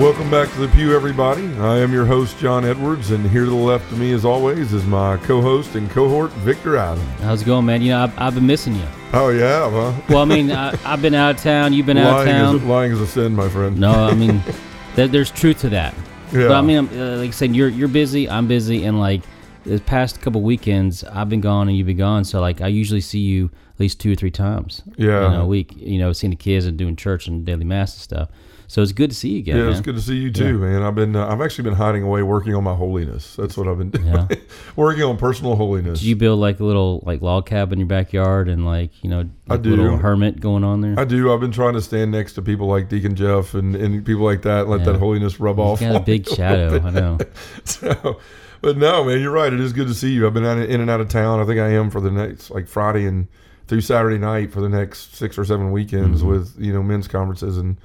Welcome 0.00 0.30
back 0.30 0.50
to 0.52 0.60
the 0.60 0.68
Pew, 0.68 0.96
everybody. 0.96 1.42
I 1.58 1.76
am 1.76 1.92
your 1.92 2.06
host, 2.06 2.38
John 2.38 2.64
Edwards, 2.64 3.10
and 3.10 3.28
here 3.28 3.44
to 3.44 3.50
the 3.50 3.54
left 3.54 3.92
of 3.92 3.98
me, 3.98 4.12
as 4.12 4.24
always, 4.24 4.72
is 4.72 4.86
my 4.86 5.18
co-host 5.18 5.74
and 5.74 5.90
cohort, 5.90 6.32
Victor 6.32 6.78
Adams. 6.78 7.06
How's 7.20 7.42
it 7.42 7.44
going, 7.44 7.66
man? 7.66 7.82
You 7.82 7.90
know, 7.90 8.04
I've, 8.04 8.18
I've 8.18 8.34
been 8.34 8.46
missing 8.46 8.76
you. 8.76 8.86
Oh 9.12 9.28
yeah, 9.28 9.70
huh? 9.70 9.92
Well, 10.08 10.22
I 10.22 10.24
mean, 10.24 10.52
I, 10.52 10.74
I've 10.86 11.02
been 11.02 11.12
out 11.12 11.34
of 11.34 11.42
town. 11.42 11.74
You've 11.74 11.84
been 11.84 11.98
out 11.98 12.20
of 12.20 12.26
town. 12.26 12.56
is, 12.56 12.62
lying 12.62 12.92
is 12.92 13.00
a 13.02 13.06
sin, 13.06 13.34
my 13.34 13.50
friend. 13.50 13.78
No, 13.78 13.92
I 13.92 14.14
mean, 14.14 14.42
there, 14.94 15.06
there's 15.06 15.30
truth 15.30 15.60
to 15.60 15.68
that. 15.68 15.92
Yeah. 16.32 16.48
But 16.48 16.52
I 16.52 16.62
mean, 16.62 16.78
uh, 16.98 17.16
like 17.18 17.28
I 17.28 17.32
said, 17.32 17.54
you're 17.54 17.68
you're 17.68 17.86
busy. 17.86 18.26
I'm 18.26 18.48
busy, 18.48 18.84
and 18.84 18.98
like 18.98 19.20
the 19.64 19.78
past 19.80 20.20
couple 20.20 20.42
weekends, 20.42 21.04
I've 21.04 21.28
been 21.28 21.40
gone 21.40 21.68
and 21.68 21.76
you've 21.76 21.86
been 21.86 21.96
gone. 21.96 22.24
So 22.24 22.40
like, 22.40 22.60
I 22.60 22.68
usually 22.68 23.00
see 23.00 23.20
you 23.20 23.46
at 23.74 23.80
least 23.80 24.00
two 24.00 24.12
or 24.12 24.16
three 24.16 24.30
times. 24.30 24.82
Yeah. 24.96 25.06
You 25.30 25.36
know, 25.36 25.42
a 25.42 25.46
week. 25.46 25.74
You 25.76 25.98
know, 25.98 26.12
seeing 26.12 26.30
the 26.30 26.36
kids 26.36 26.66
and 26.66 26.76
doing 26.76 26.96
church 26.96 27.26
and 27.26 27.44
daily 27.44 27.64
mass 27.64 27.94
and 27.94 28.02
stuff. 28.02 28.28
So 28.68 28.82
it's 28.82 28.92
good 28.92 29.10
to 29.10 29.16
see 29.16 29.30
you 29.30 29.38
again. 29.40 29.56
yeah, 29.56 29.62
man. 29.64 29.72
it's 29.72 29.80
good 29.80 29.96
to 29.96 30.00
see 30.00 30.14
you 30.14 30.30
too, 30.30 30.56
man. 30.58 30.82
I've 30.84 30.94
been, 30.94 31.16
uh, 31.16 31.26
I've 31.26 31.40
actually 31.40 31.64
been 31.64 31.74
hiding 31.74 32.04
away, 32.04 32.22
working 32.22 32.54
on 32.54 32.62
my 32.62 32.74
holiness. 32.76 33.34
That's 33.34 33.56
what 33.56 33.66
I've 33.66 33.78
been 33.78 33.90
doing, 33.90 34.06
Yeah. 34.06 34.28
working 34.76 35.02
on 35.02 35.16
personal 35.16 35.56
holiness. 35.56 35.98
Did 35.98 36.06
you 36.06 36.14
build 36.14 36.38
like 36.38 36.60
a 36.60 36.64
little 36.64 37.02
like 37.04 37.20
log 37.20 37.46
cabin 37.46 37.72
in 37.72 37.78
your 37.80 37.88
backyard 37.88 38.48
and 38.48 38.64
like 38.64 39.02
you 39.02 39.10
know 39.10 39.28
I 39.48 39.54
like 39.54 39.62
do. 39.62 39.74
little 39.74 39.96
hermit 39.96 40.38
going 40.38 40.62
on 40.62 40.82
there? 40.82 40.94
I 40.96 41.04
do. 41.04 41.32
I've 41.34 41.40
been 41.40 41.50
trying 41.50 41.74
to 41.74 41.80
stand 41.82 42.12
next 42.12 42.34
to 42.34 42.42
people 42.42 42.68
like 42.68 42.88
Deacon 42.88 43.16
Jeff 43.16 43.54
and, 43.54 43.74
and 43.74 44.06
people 44.06 44.22
like 44.22 44.42
that, 44.42 44.60
and 44.60 44.70
let 44.70 44.80
Yeah. 44.82 44.92
that 44.92 44.98
holiness 45.00 45.40
rub 45.40 45.56
He's 45.56 45.64
off. 45.66 45.80
got 45.80 45.96
a 45.96 46.00
big 46.00 46.28
shadow. 46.28 46.80
I 46.80 46.90
know. 46.90 47.18
So, 47.64 48.20
but 48.62 48.76
no, 48.76 49.04
man, 49.04 49.20
you're 49.20 49.30
right. 49.32 49.52
It 49.52 49.60
is 49.60 49.72
good 49.72 49.88
to 49.88 49.94
see 49.94 50.12
you. 50.12 50.26
I've 50.26 50.34
been 50.34 50.44
in 50.44 50.80
and 50.80 50.90
out 50.90 51.00
of 51.00 51.08
town. 51.08 51.40
I 51.40 51.44
think 51.44 51.60
I 51.60 51.70
am 51.70 51.90
for 51.90 52.00
the 52.00 52.10
next 52.10 52.50
like 52.50 52.66
Friday 52.68 53.06
and 53.06 53.26
through 53.68 53.80
Saturday 53.82 54.18
night 54.18 54.52
for 54.52 54.60
the 54.60 54.68
next 54.68 55.14
six 55.14 55.38
or 55.38 55.44
seven 55.44 55.70
weekends 55.70 56.22
Mhm. 56.22 56.26
with 56.28 56.54
you 56.58 56.72
know 56.72 56.82
men's 56.82 57.06
conferences 57.08 57.56
and 57.56 57.76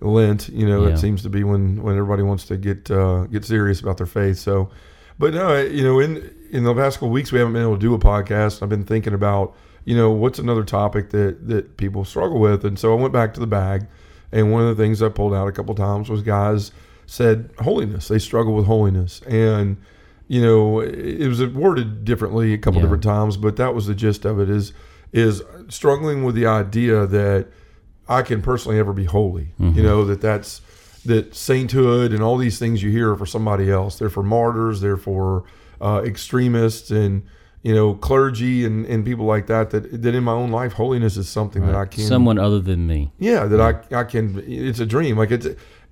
Lent. 0.00 0.48
You 0.48 0.66
know, 0.66 0.86
Yeah. 0.86 0.94
it 0.94 0.98
seems 0.98 1.22
to 1.22 1.28
be 1.30 1.44
when 1.44 1.82
when 1.82 1.96
everybody 1.96 2.22
wants 2.22 2.44
to 2.46 2.56
get 2.56 2.90
uh, 2.90 3.24
get 3.24 3.44
serious 3.44 3.80
about 3.80 3.96
their 3.98 4.06
faith. 4.06 4.38
So, 4.38 4.70
but 5.18 5.34
no, 5.34 5.60
you 5.60 5.82
know, 5.82 5.98
in 6.00 6.30
in 6.50 6.64
the 6.64 6.74
past 6.74 6.96
couple 6.98 7.10
weeks 7.10 7.32
we 7.32 7.38
haven't 7.38 7.54
been 7.54 7.62
able 7.62 7.74
to 7.76 7.80
do 7.80 7.94
a 7.94 7.98
podcast. 7.98 8.62
I've 8.62 8.68
been 8.68 8.84
thinking 8.84 9.14
about 9.14 9.54
you 9.84 9.96
know 9.96 10.10
what's 10.10 10.38
another 10.38 10.64
topic 10.64 11.10
that 11.10 11.48
that 11.48 11.76
people 11.76 12.04
struggle 12.04 12.38
with, 12.38 12.64
and 12.64 12.78
so 12.78 12.96
I 12.96 13.00
went 13.00 13.12
back 13.12 13.34
to 13.34 13.40
the 13.40 13.46
bag, 13.46 13.86
and 14.32 14.52
one 14.52 14.62
of 14.62 14.76
the 14.76 14.82
things 14.82 15.02
I 15.02 15.08
pulled 15.08 15.34
out 15.34 15.48
a 15.48 15.52
couple 15.52 15.74
times 15.74 16.08
was 16.10 16.22
guys 16.22 16.70
said 17.06 17.50
holiness. 17.60 18.08
They 18.08 18.18
struggle 18.18 18.54
with 18.54 18.66
holiness, 18.66 19.20
and 19.26 19.76
you 20.30 20.40
know 20.40 20.78
it 20.80 21.26
was 21.26 21.44
worded 21.44 22.04
differently 22.04 22.52
a 22.54 22.58
couple 22.58 22.78
Yeah. 22.78 22.84
different 22.84 23.02
times, 23.02 23.36
but 23.36 23.56
that 23.56 23.74
was 23.74 23.88
the 23.88 23.96
gist 23.96 24.24
of 24.24 24.38
it. 24.38 24.48
Is 24.48 24.72
is 25.12 25.42
struggling 25.68 26.22
with 26.22 26.36
the 26.36 26.46
idea 26.46 27.04
that 27.04 27.48
I 28.08 28.22
can 28.22 28.40
personally 28.40 28.78
ever 28.78 28.92
be 28.92 29.06
holy. 29.06 29.54
Mm-hmm. 29.60 29.76
You 29.76 29.82
know 29.82 30.04
that 30.04 30.20
that's 30.20 30.60
that 31.04 31.34
sainthood 31.34 32.12
and 32.12 32.22
all 32.22 32.36
these 32.36 32.60
things 32.60 32.80
you 32.80 32.90
hear 32.92 33.10
are 33.10 33.16
for 33.16 33.26
somebody 33.26 33.72
else. 33.72 33.98
They're 33.98 34.08
for 34.08 34.22
martyrs. 34.22 34.80
They're 34.80 34.96
for 34.96 35.42
uh, 35.80 36.02
extremists 36.04 36.92
and 36.92 37.22
you 37.62 37.74
know 37.74 37.94
clergy 37.94 38.64
and, 38.64 38.86
and 38.86 39.04
people 39.04 39.24
like 39.24 39.48
that. 39.48 39.70
That 39.70 40.02
that 40.02 40.14
in 40.14 40.22
my 40.22 40.32
own 40.32 40.52
life, 40.52 40.74
holiness 40.74 41.16
is 41.16 41.28
something 41.28 41.66
that 41.66 41.74
I 41.74 41.86
can. 41.86 42.04
Someone 42.04 42.38
other 42.38 42.60
than 42.60 42.86
me. 42.86 43.10
Yeah, 43.18 43.46
that 43.46 43.60
I 43.60 44.00
I 44.02 44.04
can. 44.04 44.44
It's 44.46 44.78
a 44.78 44.86
dream. 44.86 45.18
Like 45.18 45.32
it's 45.32 45.48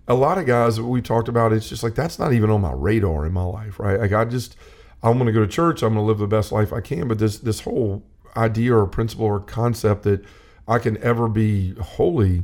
a 0.09 0.15
lot 0.15 0.39
of 0.39 0.47
guys 0.47 0.77
that 0.77 0.85
we 0.85 1.01
talked 1.01 1.29
about. 1.29 1.53
It's 1.53 1.69
just 1.69 1.83
like 1.83 1.95
that's 1.95 2.19
not 2.19 2.33
even 2.33 2.51
on 2.51 2.61
my 2.63 2.73
radar 2.73 3.27
in 3.27 3.33
my 3.33 3.45
life, 3.45 3.79
right? 3.79 4.01
Like 4.01 4.13
I 4.13 4.25
just 4.25 4.57
I'm 5.03 5.15
going 5.15 5.27
to 5.27 5.33
go 5.33 5.41
to 5.41 5.47
church. 5.47 5.83
I'm 5.83 5.95
going 5.95 6.05
to 6.05 6.09
live 6.09 6.19
the 6.19 6.27
best 6.27 6.51
life 6.51 6.73
I 6.73 6.81
can. 6.81 7.07
But 7.07 7.19
this 7.19 7.39
this 7.39 7.61
whole 7.61 8.03
idea 8.37 8.75
or 8.75 8.87
principle 8.87 9.27
or 9.27 9.41
concept 9.41 10.03
that 10.05 10.25
I 10.67 10.79
can 10.79 11.03
ever 11.03 11.29
be 11.29 11.75
holy 11.75 12.43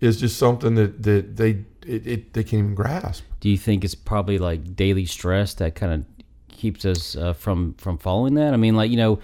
is 0.00 0.20
just 0.20 0.38
something 0.38 0.74
that 0.76 1.02
that 1.02 1.36
they 1.36 1.64
it, 1.86 2.06
it 2.06 2.32
they 2.34 2.44
can't 2.44 2.60
even 2.60 2.74
grasp. 2.74 3.24
Do 3.40 3.48
you 3.48 3.58
think 3.58 3.84
it's 3.84 3.94
probably 3.94 4.38
like 4.38 4.76
daily 4.76 5.06
stress 5.06 5.54
that 5.54 5.74
kind 5.74 5.92
of 5.92 6.04
keeps 6.48 6.84
us 6.84 7.16
uh, 7.16 7.32
from 7.32 7.74
from 7.74 7.98
following 7.98 8.34
that? 8.34 8.52
I 8.52 8.56
mean, 8.56 8.76
like 8.76 8.90
you 8.90 8.96
know, 8.96 9.18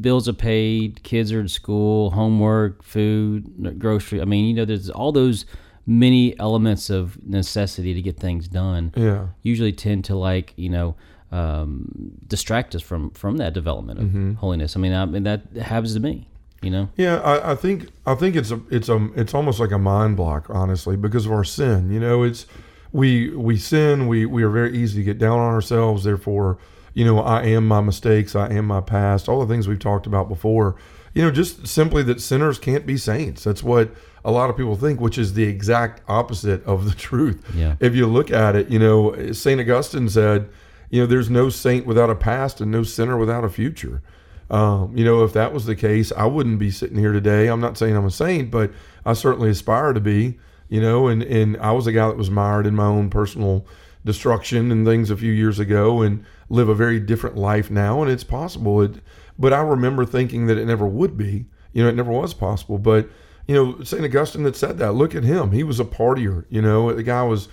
bills 0.00 0.28
are 0.28 0.32
paid, 0.32 1.02
kids 1.02 1.32
are 1.32 1.40
in 1.40 1.48
school, 1.48 2.10
homework, 2.10 2.82
food, 2.82 3.78
grocery. 3.78 4.20
I 4.20 4.24
mean, 4.24 4.46
you 4.46 4.54
know, 4.54 4.64
there's 4.64 4.90
all 4.90 5.12
those 5.12 5.46
many 5.88 6.38
elements 6.38 6.90
of 6.90 7.18
necessity 7.26 7.94
to 7.94 8.02
get 8.02 8.18
things 8.18 8.46
done. 8.46 8.92
Yeah. 8.94 9.28
Usually 9.42 9.72
tend 9.72 10.04
to 10.04 10.14
like 10.14 10.52
you 10.56 10.68
know 10.68 10.94
um, 11.32 12.12
distract 12.26 12.74
us 12.74 12.82
from 12.82 13.10
from 13.10 13.38
that 13.38 13.54
development 13.54 13.98
of 13.98 14.06
Mm-hmm. 14.06 14.32
holiness. 14.34 14.76
I 14.76 14.80
mean, 14.80 14.92
I 14.92 15.04
mean 15.06 15.22
that 15.24 15.42
happens 15.56 15.94
to 15.94 16.00
me. 16.00 16.28
You 16.60 16.70
know. 16.70 16.88
Yeah, 16.96 17.20
I, 17.20 17.52
I 17.52 17.54
think 17.54 17.88
I 18.04 18.14
think 18.14 18.34
it's 18.36 18.50
a 18.50 18.60
it's 18.70 18.88
a 18.88 19.08
it's 19.14 19.32
almost 19.34 19.60
like 19.60 19.70
a 19.70 19.78
mind 19.78 20.16
block, 20.16 20.46
honestly, 20.50 20.96
because 20.96 21.24
of 21.24 21.32
our 21.32 21.44
sin. 21.44 21.90
You 21.90 22.00
know, 22.00 22.22
it's 22.24 22.46
we 22.92 23.30
we 23.30 23.56
sin. 23.56 24.08
We 24.08 24.26
we 24.26 24.42
are 24.42 24.50
very 24.50 24.76
easy 24.76 24.98
to 24.98 25.04
get 25.04 25.18
down 25.18 25.38
on 25.38 25.52
ourselves. 25.52 26.02
Therefore, 26.04 26.58
you 26.94 27.04
know, 27.04 27.20
I 27.20 27.44
am 27.44 27.66
my 27.68 27.80
mistakes. 27.80 28.34
I 28.34 28.48
am 28.50 28.64
my 28.66 28.80
past. 28.80 29.28
All 29.28 29.38
the 29.40 29.46
things 29.46 29.68
we've 29.68 29.78
talked 29.78 30.06
about 30.06 30.28
before. 30.28 30.74
You 31.14 31.22
know, 31.22 31.30
just 31.30 31.66
simply 31.68 32.02
that 32.04 32.20
sinners 32.20 32.58
can't 32.58 32.84
be 32.86 32.96
saints. 32.96 33.44
That's 33.44 33.62
what 33.62 33.92
a 34.24 34.30
lot 34.30 34.50
of 34.50 34.56
people 34.56 34.76
think, 34.76 35.00
which 35.00 35.18
is 35.18 35.34
the 35.34 35.44
exact 35.44 36.02
opposite 36.08 36.64
of 36.64 36.84
the 36.84 36.94
truth. 36.96 37.44
Yeah. 37.54 37.76
If 37.80 37.94
you 37.94 38.06
look 38.06 38.30
at 38.30 38.56
it, 38.56 38.68
you 38.68 38.78
know, 38.78 39.32
Saint 39.32 39.60
Augustine 39.60 40.08
said, 40.08 40.48
you 40.90 41.00
know, 41.00 41.06
there's 41.06 41.30
no 41.30 41.50
saint 41.50 41.86
without 41.86 42.10
a 42.10 42.14
past 42.14 42.60
and 42.60 42.70
no 42.70 42.82
sinner 42.82 43.16
without 43.16 43.44
a 43.44 43.48
future. 43.48 44.02
Um, 44.50 44.96
you 44.96 45.04
know, 45.04 45.24
if 45.24 45.32
that 45.34 45.52
was 45.52 45.66
the 45.66 45.76
case, 45.76 46.10
I 46.16 46.24
wouldn't 46.24 46.58
be 46.58 46.70
sitting 46.70 46.98
here 46.98 47.12
today. 47.12 47.48
I'm 47.48 47.60
not 47.60 47.76
saying 47.76 47.96
I'm 47.96 48.06
a 48.06 48.10
saint, 48.10 48.50
but 48.50 48.72
I 49.04 49.12
certainly 49.12 49.50
aspire 49.50 49.92
to 49.92 50.00
be. 50.00 50.38
You 50.70 50.82
know, 50.82 51.08
and 51.08 51.22
and 51.22 51.56
I 51.58 51.72
was 51.72 51.86
a 51.86 51.92
guy 51.92 52.08
that 52.08 52.16
was 52.16 52.30
mired 52.30 52.66
in 52.66 52.74
my 52.74 52.84
own 52.84 53.08
personal 53.08 53.66
destruction 54.04 54.70
and 54.70 54.86
things 54.86 55.10
a 55.10 55.16
few 55.16 55.32
years 55.32 55.58
ago, 55.58 56.02
and 56.02 56.24
live 56.50 56.68
a 56.68 56.74
very 56.74 57.00
different 57.00 57.36
life 57.36 57.70
now. 57.70 58.02
And 58.02 58.10
it's 58.10 58.24
possible. 58.24 58.82
It, 58.82 58.96
but 59.38 59.52
I 59.52 59.60
remember 59.60 60.04
thinking 60.04 60.46
that 60.46 60.58
it 60.58 60.66
never 60.66 60.86
would 60.86 61.16
be. 61.16 61.46
You 61.72 61.82
know, 61.82 61.88
it 61.88 61.94
never 61.94 62.10
was 62.10 62.34
possible. 62.34 62.78
But 62.78 63.08
you 63.48 63.54
know, 63.54 63.82
Saint 63.82 64.04
Augustine 64.04 64.44
that 64.44 64.54
said 64.54 64.78
that. 64.78 64.92
Look 64.92 65.14
at 65.16 65.24
him. 65.24 65.50
He 65.52 65.64
was 65.64 65.80
a 65.80 65.84
partier. 65.84 66.44
You 66.50 66.62
know, 66.62 66.92
the 66.92 67.02
guy 67.02 67.22
was 67.24 67.48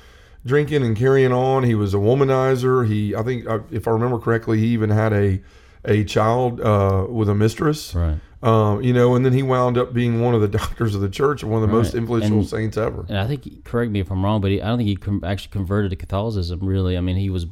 drinking 0.46 0.84
and 0.84 0.96
carrying 0.96 1.32
on. 1.32 1.64
He 1.64 1.74
was 1.74 1.94
a 1.94 1.98
womanizer. 1.98 2.88
He, 2.88 3.16
I 3.16 3.24
think, 3.24 3.48
uh, 3.48 3.60
if 3.72 3.88
I 3.88 3.92
remember 3.92 4.20
correctly, 4.20 4.60
he 4.60 4.68
even 4.68 4.90
had 4.92 5.14
a 5.14 5.42
a 5.88 6.04
child 6.04 6.60
uh, 6.62 7.06
with 7.10 7.30
a 7.30 7.36
mistress. 7.36 7.94
Right. 7.96 8.18
Um, 8.44 8.82
you 8.84 8.92
know, 8.94 9.16
and 9.16 9.26
then 9.26 9.34
he 9.34 9.42
wound 9.44 9.78
up 9.78 9.94
being 9.94 10.20
one 10.22 10.36
of 10.36 10.42
the 10.42 10.48
doctors 10.60 10.94
of 10.96 11.02
the 11.02 11.10
church 11.10 11.42
and 11.44 11.52
one 11.52 11.64
of 11.64 11.68
the 11.70 11.74
most 11.74 11.96
influential 11.96 12.40
And- 12.40 12.48
saints 12.48 12.76
ever. 12.78 13.06
and 13.10 13.18
I 13.18 13.26
think 13.28 13.64
correct 13.64 13.92
me 13.92 14.00
if 14.00 14.12
I'm 14.12 14.24
wrong, 14.24 14.42
but 14.42 14.52
he, 14.52 14.62
I 14.62 14.68
don't 14.68 14.78
think 14.80 14.90
he 14.90 14.96
com- 14.96 15.24
actually 15.24 15.52
converted 15.52 15.92
to 15.92 15.96
Catholicism. 15.96 16.60
Really, 16.62 16.98
I 16.98 17.02
mean, 17.02 17.16
he 17.16 17.30
was 17.30 17.46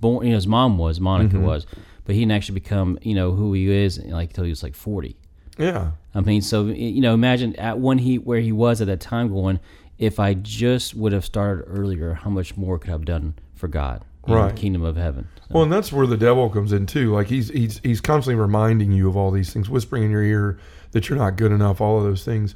born. 0.00 0.24
You 0.24 0.30
know, 0.30 0.36
his 0.36 0.46
mom 0.46 0.78
was 0.78 0.98
Monica 1.00 1.36
Mm-hmm. 1.36 1.44
was, 1.44 1.66
but 2.04 2.14
he 2.14 2.20
didn't 2.22 2.32
actually 2.32 2.54
become 2.60 2.98
you 3.02 3.14
know 3.14 3.32
who 3.32 3.52
he 3.52 3.70
is 3.70 3.98
like 4.06 4.30
until 4.30 4.44
he 4.44 4.50
was 4.50 4.62
like 4.62 4.74
40. 4.74 5.16
Yeah, 5.60 5.92
I 6.14 6.20
mean, 6.20 6.42
so 6.42 6.66
you 6.66 7.00
know, 7.00 7.14
imagine 7.14 7.54
at 7.56 7.78
one 7.78 7.98
he 7.98 8.18
where 8.18 8.40
he 8.40 8.52
was 8.52 8.80
at 8.80 8.86
that 8.88 9.00
time, 9.00 9.28
going, 9.28 9.60
if 9.98 10.18
I 10.18 10.34
just 10.34 10.94
would 10.94 11.12
have 11.12 11.24
started 11.24 11.64
earlier, 11.66 12.14
how 12.14 12.30
much 12.30 12.56
more 12.56 12.78
could 12.78 12.90
I 12.90 12.92
have 12.94 13.04
done 13.04 13.34
for 13.54 13.68
God, 13.68 14.02
know, 14.26 14.34
Right. 14.36 14.54
the 14.54 14.60
kingdom 14.60 14.82
of 14.82 14.96
heaven. 14.96 15.28
So, 15.42 15.46
Well, 15.54 15.62
and 15.64 15.72
that's 15.72 15.92
where 15.92 16.06
the 16.06 16.16
devil 16.16 16.48
comes 16.48 16.72
in 16.72 16.86
too. 16.86 17.12
Like 17.12 17.26
he's 17.28 17.48
he's 17.50 17.80
he's 17.84 18.00
constantly 18.00 18.40
reminding 18.40 18.92
you 18.92 19.08
of 19.08 19.16
all 19.16 19.30
these 19.30 19.52
things, 19.52 19.68
whispering 19.68 20.02
in 20.04 20.10
your 20.10 20.22
ear 20.22 20.58
that 20.92 21.08
you're 21.08 21.18
not 21.18 21.36
good 21.36 21.52
enough, 21.52 21.80
all 21.80 21.98
of 21.98 22.04
those 22.04 22.24
things, 22.24 22.54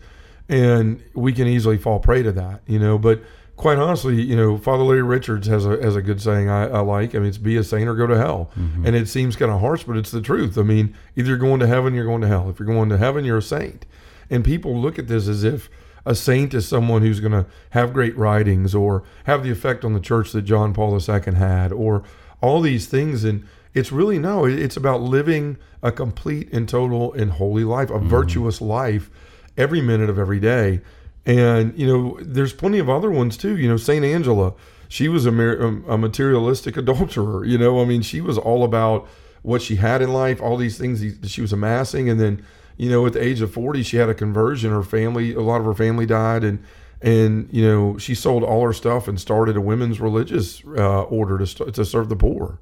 and 0.49 1.01
we 1.15 1.33
can 1.33 1.47
easily 1.47 1.77
fall 1.77 2.01
prey 2.01 2.23
to 2.23 2.33
that, 2.33 2.63
you 2.67 2.79
know. 2.79 2.99
But 2.99 3.23
quite 3.57 3.79
honestly, 3.79 4.21
you 4.21 4.37
know, 4.37 4.59
Father 4.59 4.83
Larry 4.83 5.03
Richards 5.03 5.47
has 5.47 5.65
a 5.65 5.81
has 5.83 5.97
a 5.97 6.03
good 6.03 6.21
saying 6.21 6.49
I, 6.49 6.67
I 6.67 6.81
like. 6.81 7.15
I 7.15 7.19
mean, 7.19 7.29
it's 7.29 7.39
be 7.39 7.57
a 7.57 7.65
saint 7.65 7.89
or 7.89 7.95
go 7.95 8.07
to 8.07 8.17
hell, 8.17 8.51
mm-hmm. 8.59 8.87
and 8.87 8.97
it 8.97 9.09
seems 9.09 9.37
kind 9.37 9.51
of 9.51 9.61
harsh, 9.61 9.85
but 9.85 9.97
it's 9.97 10.11
the 10.11 10.21
truth. 10.21 10.59
I 10.59 10.63
mean, 10.63 10.95
either 11.17 11.29
you're 11.29 11.39
going 11.39 11.61
to 11.61 11.67
heaven, 11.67 11.95
you're 11.95 12.05
going 12.05 12.23
to 12.23 12.29
hell. 12.29 12.51
If 12.51 12.59
you're 12.59 12.67
going 12.67 12.89
to 12.91 12.99
heaven, 12.99 13.25
you're 13.25 13.39
a 13.39 13.43
saint, 13.43 13.87
and 14.31 14.45
people 14.45 14.77
look 14.77 14.99
at 14.99 15.09
this 15.09 15.29
as 15.29 15.45
if 15.45 15.71
a 16.07 16.15
saint 16.15 16.53
is 16.55 16.69
someone 16.69 17.03
who's 17.03 17.21
going 17.21 17.33
to 17.33 17.47
have 17.71 17.93
great 17.93 18.17
writings 18.17 18.75
or 18.75 19.03
have 19.25 19.43
the 19.43 19.51
effect 19.51 19.85
on 19.85 19.95
the 19.95 20.01
church 20.01 20.33
that 20.33 20.43
John 20.43 20.75
Paul 20.75 20.99
II 21.01 21.35
had, 21.35 21.73
or 21.73 22.03
all 22.41 22.61
these 22.61 22.87
things. 22.87 23.25
And 23.25 23.47
it's 23.73 23.91
really 23.91 24.19
no, 24.19 24.45
it's 24.45 24.77
about 24.77 25.01
living 25.01 25.57
a 25.83 25.91
complete 25.91 26.53
and 26.53 26.69
total 26.69 27.13
and 27.15 27.33
holy 27.33 27.65
life, 27.65 27.91
a 27.91 27.95
mm-hmm. 27.95 28.09
virtuous 28.09 28.61
life 28.61 29.11
every 29.57 29.81
minute 29.81 30.11
of 30.11 30.19
every 30.19 30.41
day. 30.41 30.81
And, 31.27 31.79
you 31.79 31.87
know, 31.87 32.19
there's 32.21 32.53
plenty 32.53 32.79
of 32.79 32.91
other 32.91 33.11
ones 33.11 33.37
too. 33.37 33.57
You 33.57 33.69
know, 33.69 33.77
St. 33.77 34.05
Angela, 34.05 34.55
she 34.89 35.09
was 35.09 35.27
a, 35.27 35.31
a 35.31 35.99
materialistic 35.99 36.77
adulterer. 36.77 37.45
You 37.45 37.59
know, 37.59 37.81
I 37.81 37.85
mean, 37.85 38.03
she 38.03 38.21
was 38.21 38.37
all 38.37 38.65
about 38.65 39.09
what 39.43 39.63
she 39.63 39.77
had 39.77 40.03
in 40.03 40.13
life, 40.13 40.41
all 40.41 40.57
these 40.57 40.79
things 40.79 41.01
that 41.21 41.31
she 41.31 41.41
was 41.41 41.53
amassing, 41.53 42.09
and 42.09 42.21
then 42.21 42.45
you 42.77 42.91
know, 42.91 43.07
at 43.07 43.13
the 43.13 43.23
age 43.23 43.41
of 43.41 43.53
40, 43.53 43.83
she 43.83 43.99
had 43.99 44.09
a 44.09 44.15
conversion. 44.15 44.73
Her 44.73 44.83
family, 44.83 45.35
a 45.35 45.41
lot 45.41 45.61
of 45.61 45.65
her 45.65 45.75
family 45.75 46.07
died, 46.07 46.45
and 46.45 46.63
and 47.01 47.49
you 47.53 47.65
know, 47.67 47.99
she 47.99 48.15
sold 48.15 48.43
all 48.43 48.65
her 48.65 48.73
stuff 48.73 49.07
and 49.07 49.21
started 49.21 49.57
a 49.57 49.61
women's 49.61 50.01
religious 50.01 50.63
uh, 50.65 51.03
order 51.03 51.39
to 51.39 51.47
st- 51.47 51.75
to 51.75 51.85
serve 51.85 52.09
the 52.09 52.17
poor. 52.17 52.59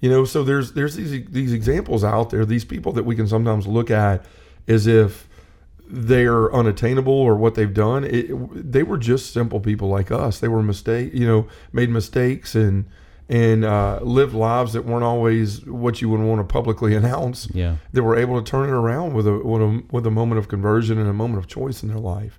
You 0.00 0.10
know, 0.10 0.24
so 0.24 0.42
there's 0.42 0.72
there's 0.72 0.96
these 0.96 1.24
these 1.28 1.52
examples 1.52 2.02
out 2.02 2.30
there, 2.30 2.44
these 2.44 2.64
people 2.64 2.92
that 2.92 3.04
we 3.04 3.14
can 3.14 3.28
sometimes 3.28 3.66
look 3.66 3.90
at 3.90 4.24
as 4.66 4.86
if 4.86 5.28
they're 5.86 6.52
unattainable 6.54 7.12
or 7.12 7.36
what 7.36 7.54
they've 7.54 7.74
done. 7.74 8.04
It, 8.04 8.30
they 8.72 8.82
were 8.82 8.98
just 8.98 9.32
simple 9.32 9.60
people 9.60 9.88
like 9.88 10.10
us. 10.10 10.40
They 10.40 10.48
were 10.48 10.62
mistake, 10.62 11.12
you 11.12 11.26
know, 11.26 11.46
made 11.72 11.90
mistakes 11.90 12.54
and 12.54 12.86
and 13.26 13.64
uh, 13.64 14.00
lived 14.02 14.34
lives 14.34 14.74
that 14.74 14.84
weren't 14.84 15.04
always 15.04 15.64
what 15.64 16.02
you 16.02 16.10
would 16.10 16.20
want 16.20 16.40
to 16.40 16.52
publicly 16.52 16.94
announce. 16.96 17.48
Yeah. 17.54 17.76
That 17.92 18.02
were 18.02 18.16
able 18.16 18.40
to 18.40 18.50
turn 18.50 18.68
it 18.68 18.72
around 18.72 19.14
with 19.14 19.26
a, 19.26 19.38
with 19.38 19.62
a 19.62 19.82
with 19.90 20.06
a 20.06 20.10
moment 20.10 20.38
of 20.38 20.48
conversion 20.48 20.98
and 20.98 21.08
a 21.08 21.14
moment 21.14 21.38
of 21.38 21.46
choice 21.46 21.82
in 21.82 21.88
their 21.88 21.98
life. 21.98 22.38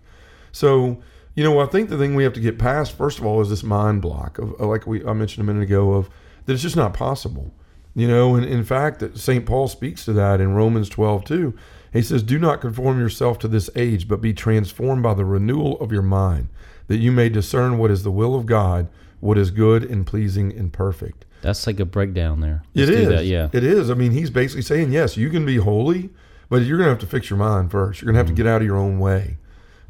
So, 0.51 1.01
you 1.36 1.44
know, 1.44 1.59
I 1.59 1.65
think 1.65 1.89
the 1.89 1.98
thing 1.98 2.15
we 2.15 2.24
have 2.24 2.33
to 2.33 2.39
get 2.39 2.57
past 2.57 2.98
first 2.98 3.19
of 3.19 3.25
all 3.25 3.41
is 3.41 3.50
this 3.50 3.63
mind 3.63 4.01
block 4.01 4.38
of 4.38 4.59
like 4.59 4.88
we 4.88 5.06
I 5.06 5.13
mentioned 5.13 5.48
a 5.48 5.51
minute 5.51 5.63
ago 5.63 5.94
of 5.94 6.09
that 6.45 6.53
it's 6.53 6.63
just 6.63 6.75
not 6.75 6.94
possible. 6.94 7.51
You 7.98 8.09
know, 8.09 8.36
and 8.36 8.45
in 8.45 8.65
fact, 8.65 9.00
that 9.00 9.18
St. 9.18 9.45
Paul 9.45 9.69
speaks 9.69 10.03
to 10.03 10.13
that 10.13 10.41
in 10.41 10.53
Romans 10.53 10.89
12 10.89 11.24
too. 11.24 11.57
He 11.95 12.01
says, 12.01 12.24
Do 12.24 12.38
not 12.38 12.62
conform 12.62 13.00
yourself 13.00 13.39
to 13.39 13.47
this 13.47 13.69
age, 13.75 14.07
but 14.07 14.21
be 14.21 14.33
transformed 14.33 15.03
by 15.03 15.13
the 15.13 15.25
renewal 15.25 15.80
of 15.80 15.92
your 15.92 16.01
mind, 16.01 16.50
that 16.88 16.97
you 16.97 17.12
may 17.12 17.30
discern 17.30 17.77
what 17.77 17.92
is 17.92 18.03
the 18.03 18.12
will 18.12 18.36
of 18.36 18.45
God, 18.45 18.88
what 19.19 19.38
is 19.38 19.51
good 19.51 19.83
and 19.83 20.06
pleasing 20.06 20.51
and 20.51 20.74
perfect. 20.74 21.25
That's 21.42 21.68
like 21.68 21.80
a 21.80 21.86
breakdown 21.86 22.42
there. 22.42 22.63
It 22.74 22.80
Let's 22.80 22.92
do 22.92 22.97
is. 22.97 23.07
that, 23.09 23.25
yeah. 23.25 23.50
It 23.53 23.63
is. 23.63 23.89
I 23.89 23.94
mean, 23.94 24.12
he's 24.12 24.30
basically 24.30 24.63
saying, 24.63 24.92
yes, 24.92 25.15
you 25.15 25.30
can 25.30 25.45
be 25.45 25.57
holy, 25.57 26.09
but 26.50 26.63
you're 26.63 26.77
going 26.77 26.88
to 26.88 26.92
have 26.92 27.00
to 27.00 27.07
fix 27.07 27.30
your 27.30 27.38
mind 27.38 27.71
first. 27.71 28.01
You're 28.01 28.07
going 28.07 28.15
to 28.15 28.19
have 28.19 28.36
to 28.36 28.44
get 28.44 28.48
out 28.48 28.62
of 28.62 28.68
your 28.68 28.77
own 28.77 29.00
way. 29.00 29.38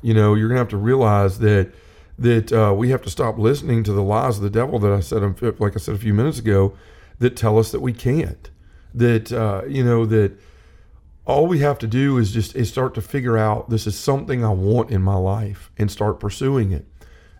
You 0.01 0.13
know, 0.13 0.35
you're 0.35 0.47
going 0.47 0.57
to 0.57 0.61
have 0.61 0.69
to 0.69 0.77
realize 0.77 1.39
that 1.39 1.71
that 2.17 2.53
uh, 2.53 2.73
we 2.73 2.89
have 2.89 3.01
to 3.01 3.09
stop 3.09 3.37
listening 3.37 3.83
to 3.83 3.91
the 3.91 4.01
lies 4.01 4.37
of 4.37 4.43
the 4.43 4.49
devil 4.49 4.79
that 4.79 4.91
I 4.91 5.01
said, 5.01 5.21
like 5.59 5.75
I 5.75 5.79
said 5.79 5.95
a 5.95 5.97
few 5.97 6.13
minutes 6.13 6.39
ago, 6.39 6.73
that 7.19 7.35
tell 7.35 7.59
us 7.59 7.71
that 7.71 7.81
we 7.81 7.91
can't. 7.91 8.49
That 8.93 9.33
uh, 9.33 9.63
you 9.67 9.83
know 9.83 10.05
that 10.05 10.31
all 11.25 11.47
we 11.47 11.59
have 11.59 11.79
to 11.79 11.87
do 11.87 12.17
is 12.17 12.31
just 12.31 12.55
is 12.55 12.69
start 12.69 12.93
to 12.95 13.01
figure 13.01 13.37
out 13.37 13.69
this 13.69 13.87
is 13.87 13.97
something 13.97 14.43
I 14.43 14.49
want 14.49 14.91
in 14.91 15.01
my 15.01 15.15
life 15.15 15.71
and 15.77 15.89
start 15.89 16.19
pursuing 16.19 16.71
it. 16.71 16.85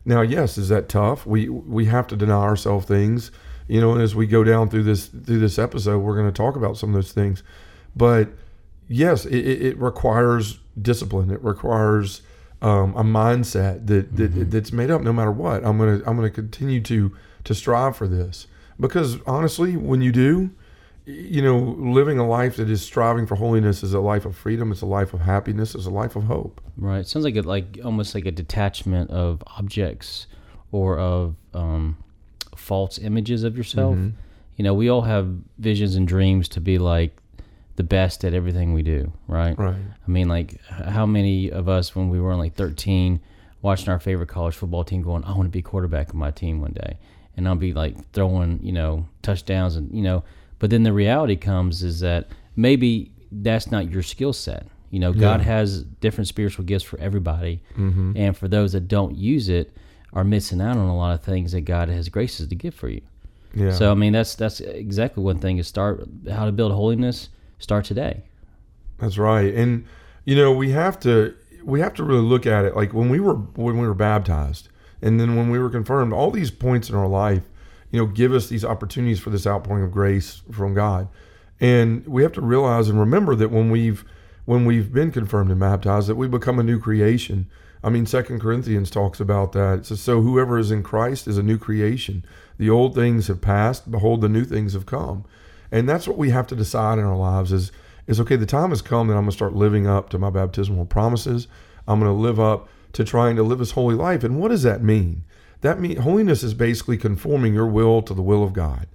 Now, 0.03 0.21
yes, 0.21 0.57
is 0.57 0.69
that 0.69 0.89
tough? 0.89 1.25
We 1.25 1.49
we 1.49 1.85
have 1.85 2.07
to 2.07 2.15
deny 2.15 2.41
ourselves 2.41 2.85
things, 2.85 3.31
you 3.67 3.81
know. 3.81 3.93
And 3.93 4.01
as 4.01 4.15
we 4.15 4.27
go 4.27 4.43
down 4.43 4.69
through 4.69 4.83
this 4.83 5.07
through 5.07 5.39
this 5.39 5.59
episode, 5.59 5.99
we're 5.99 6.15
going 6.15 6.31
to 6.31 6.31
talk 6.31 6.55
about 6.55 6.77
some 6.77 6.89
of 6.89 6.95
those 6.95 7.11
things. 7.11 7.43
But 7.95 8.29
yes, 8.87 9.25
it, 9.25 9.39
it 9.39 9.77
requires 9.79 10.59
discipline. 10.79 11.31
It 11.31 11.43
requires 11.43 12.21
um, 12.61 12.95
a 12.95 13.03
mindset 13.03 13.87
that, 13.87 14.15
that 14.15 14.31
mm-hmm. 14.31 14.49
that's 14.49 14.71
made 14.71 14.91
up 14.91 15.01
no 15.01 15.13
matter 15.13 15.31
what. 15.31 15.65
I'm 15.65 15.77
gonna 15.77 16.01
I'm 16.05 16.15
gonna 16.15 16.29
continue 16.29 16.81
to 16.81 17.15
to 17.43 17.55
strive 17.55 17.95
for 17.95 18.07
this 18.07 18.47
because 18.79 19.17
honestly, 19.27 19.77
when 19.77 20.01
you 20.01 20.11
do, 20.11 20.51
you 21.05 21.41
know, 21.41 21.57
living 21.57 22.17
a 22.17 22.27
life 22.27 22.55
that 22.57 22.69
is 22.69 22.81
striving 22.81 23.27
for 23.27 23.35
holiness 23.35 23.83
is 23.83 23.93
a 23.93 23.99
life 23.99 24.25
of 24.25 24.35
freedom. 24.35 24.71
It's 24.71 24.81
a 24.81 24.87
life 24.87 25.13
of 25.13 25.21
happiness. 25.21 25.75
It's 25.75 25.85
a 25.85 25.91
life 25.91 26.15
of 26.15 26.23
hope. 26.23 26.61
Right. 26.77 26.99
It 26.99 27.07
sounds 27.07 27.23
like 27.23 27.35
it, 27.35 27.45
like 27.45 27.79
almost 27.83 28.15
like 28.15 28.25
a 28.25 28.31
detachment 28.31 29.11
of 29.11 29.43
objects 29.57 30.25
or 30.71 30.97
of 30.97 31.35
um, 31.53 31.97
false 32.55 32.97
images 32.97 33.43
of 33.43 33.55
yourself. 33.55 33.95
Mm-hmm. 33.95 34.17
You 34.55 34.63
know, 34.63 34.73
we 34.73 34.89
all 34.89 35.01
have 35.01 35.29
visions 35.59 35.95
and 35.95 36.07
dreams 36.07 36.49
to 36.49 36.61
be 36.61 36.79
like 36.79 37.15
the 37.75 37.83
best 37.83 38.23
at 38.25 38.33
everything 38.33 38.73
we 38.73 38.81
do. 38.81 39.11
Right. 39.27 39.57
Right. 39.59 39.75
I 39.75 40.11
mean, 40.11 40.27
like 40.27 40.59
how 40.65 41.05
many 41.05 41.51
of 41.51 41.69
us 41.69 41.95
when 41.95 42.09
we 42.09 42.19
were 42.19 42.35
like 42.35 42.55
13, 42.55 43.19
watching 43.61 43.89
our 43.89 43.99
favorite 43.99 44.29
college 44.29 44.55
football 44.55 44.83
team, 44.83 45.03
going, 45.03 45.23
"I 45.23 45.31
want 45.35 45.43
to 45.43 45.49
be 45.49 45.61
quarterback 45.61 46.09
of 46.09 46.15
my 46.15 46.31
team 46.31 46.61
one 46.61 46.73
day," 46.73 46.97
and 47.37 47.47
I'll 47.47 47.55
be 47.55 47.73
like 47.73 48.11
throwing, 48.11 48.59
you 48.63 48.71
know, 48.71 49.07
touchdowns 49.21 49.75
and 49.75 49.93
you 49.93 50.01
know 50.01 50.23
but 50.59 50.69
then 50.69 50.83
the 50.83 50.93
reality 50.93 51.35
comes 51.35 51.83
is 51.83 51.99
that 51.99 52.27
maybe 52.55 53.11
that's 53.31 53.71
not 53.71 53.91
your 53.91 54.03
skill 54.03 54.33
set. 54.33 54.67
You 54.91 54.99
know, 54.99 55.11
God 55.11 55.41
yeah. 55.41 55.47
has 55.47 55.83
different 55.83 56.27
spiritual 56.27 56.63
gifts 56.63 56.85
for 56.85 56.97
everybody, 56.99 57.61
mm-hmm. 57.77 58.13
and 58.15 58.37
for 58.37 58.47
those 58.47 58.71
that 58.73 58.87
don't 58.87 59.15
use 59.17 59.49
it, 59.49 59.75
are 60.13 60.23
missing 60.23 60.61
out 60.61 60.77
on 60.77 60.87
a 60.87 60.95
lot 60.95 61.13
of 61.13 61.21
things 61.21 61.51
that 61.51 61.61
God 61.61 61.89
has 61.89 62.07
graces 62.07 62.47
to 62.47 62.55
give 62.55 62.73
for 62.73 62.87
you. 62.87 63.01
Yeah. 63.53 63.71
So 63.71 63.91
I 63.91 63.95
mean, 63.95 64.13
that's 64.13 64.35
that's 64.35 64.61
exactly 64.61 65.23
one 65.23 65.39
thing 65.39 65.57
is 65.57 65.67
start 65.67 66.07
how 66.31 66.45
to 66.45 66.51
build 66.51 66.71
holiness. 66.71 67.29
Start 67.59 67.85
today. 67.85 68.23
That's 68.97 69.17
right, 69.17 69.53
and 69.53 69.85
you 70.23 70.35
know 70.35 70.51
we 70.51 70.71
have 70.71 70.99
to 71.01 71.35
we 71.63 71.79
have 71.79 71.93
to 71.95 72.03
really 72.03 72.21
look 72.21 72.45
at 72.45 72.63
it 72.63 72.75
like 72.75 72.93
when 72.93 73.09
we 73.09 73.19
were 73.19 73.35
when 73.35 73.77
we 73.77 73.87
were 73.87 73.93
baptized, 73.93 74.69
and 75.01 75.19
then 75.19 75.35
when 75.35 75.49
we 75.49 75.59
were 75.59 75.69
confirmed. 75.69 76.13
All 76.13 76.31
these 76.31 76.51
points 76.51 76.89
in 76.89 76.95
our 76.95 77.07
life 77.07 77.43
you 77.95 78.01
know, 78.01 78.07
give 78.07 78.33
us 78.33 78.47
these 78.47 78.65
opportunities 78.65 79.21
for 79.21 79.29
this 79.29 79.47
outpouring 79.47 79.85
of 79.85 79.89
grace 79.89 80.41
from 80.51 80.73
God. 80.73 81.07
And 81.61 82.05
we 82.05 82.23
have 82.23 82.33
to 82.33 82.41
realize 82.41 82.89
and 82.89 82.99
remember 82.99 83.35
that 83.35 83.51
when 83.51 83.69
we've 83.69 84.03
when 84.43 84.65
we've 84.65 84.91
been 84.91 85.11
confirmed 85.11 85.49
and 85.49 85.61
baptized, 85.61 86.09
that 86.09 86.15
we 86.15 86.27
become 86.27 86.59
a 86.59 86.63
new 86.63 86.77
creation. 86.77 87.47
I 87.81 87.89
mean, 87.89 88.05
Second 88.05 88.41
Corinthians 88.41 88.91
talks 88.91 89.21
about 89.21 89.53
that. 89.53 89.79
It 89.79 89.85
says, 89.85 90.01
"So 90.01 90.21
whoever 90.21 90.59
is 90.59 90.71
in 90.71 90.83
Christ 90.83 91.25
is 91.25 91.37
a 91.37 91.43
new 91.43 91.57
creation. 91.57 92.25
The 92.57 92.69
old 92.69 92.95
things 92.95 93.27
have 93.27 93.39
passed; 93.39 93.89
behold, 93.89 94.19
the 94.19 94.27
new 94.27 94.43
things 94.43 94.73
have 94.73 94.85
come." 94.85 95.23
And 95.71 95.87
that's 95.87 96.05
what 96.05 96.17
we 96.17 96.31
have 96.31 96.47
to 96.47 96.55
decide 96.55 96.99
in 96.99 97.05
our 97.05 97.15
lives: 97.15 97.53
is 97.53 97.71
is 98.07 98.19
okay. 98.19 98.35
The 98.35 98.45
time 98.45 98.71
has 98.71 98.81
come 98.81 99.07
that 99.07 99.13
I'm 99.13 99.21
going 99.21 99.31
to 99.31 99.37
start 99.37 99.55
living 99.55 99.87
up 99.87 100.09
to 100.09 100.19
my 100.19 100.29
baptismal 100.29 100.87
promises. 100.87 101.47
I'm 101.87 102.01
going 102.01 102.11
to 102.11 102.21
live 102.21 102.41
up 102.41 102.67
to 102.91 103.05
trying 103.05 103.37
to 103.37 103.43
live 103.43 103.59
this 103.59 103.71
holy 103.71 103.95
life. 103.95 104.25
And 104.25 104.37
what 104.37 104.49
does 104.49 104.63
that 104.63 104.83
mean? 104.83 105.23
That 105.61 105.79
mean 105.79 105.97
holiness 105.97 106.43
is 106.43 106.53
basically 106.53 106.97
conforming 106.97 107.53
your 107.53 107.67
will 107.67 108.01
to 108.03 108.13
the 108.13 108.21
will 108.21 108.43
of 108.43 108.53
God. 108.53 108.87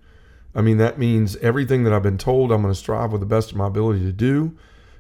I 0.54 0.62
mean 0.62 0.78
that 0.78 0.98
means 0.98 1.36
everything 1.36 1.84
that 1.84 1.92
I've 1.92 2.02
been 2.02 2.18
told 2.18 2.50
I'm 2.50 2.62
going 2.62 2.74
to 2.74 2.78
strive 2.78 3.12
with 3.12 3.20
the 3.20 3.26
best 3.26 3.50
of 3.50 3.56
my 3.56 3.66
ability 3.66 4.00
to 4.00 4.12
do, 4.12 4.56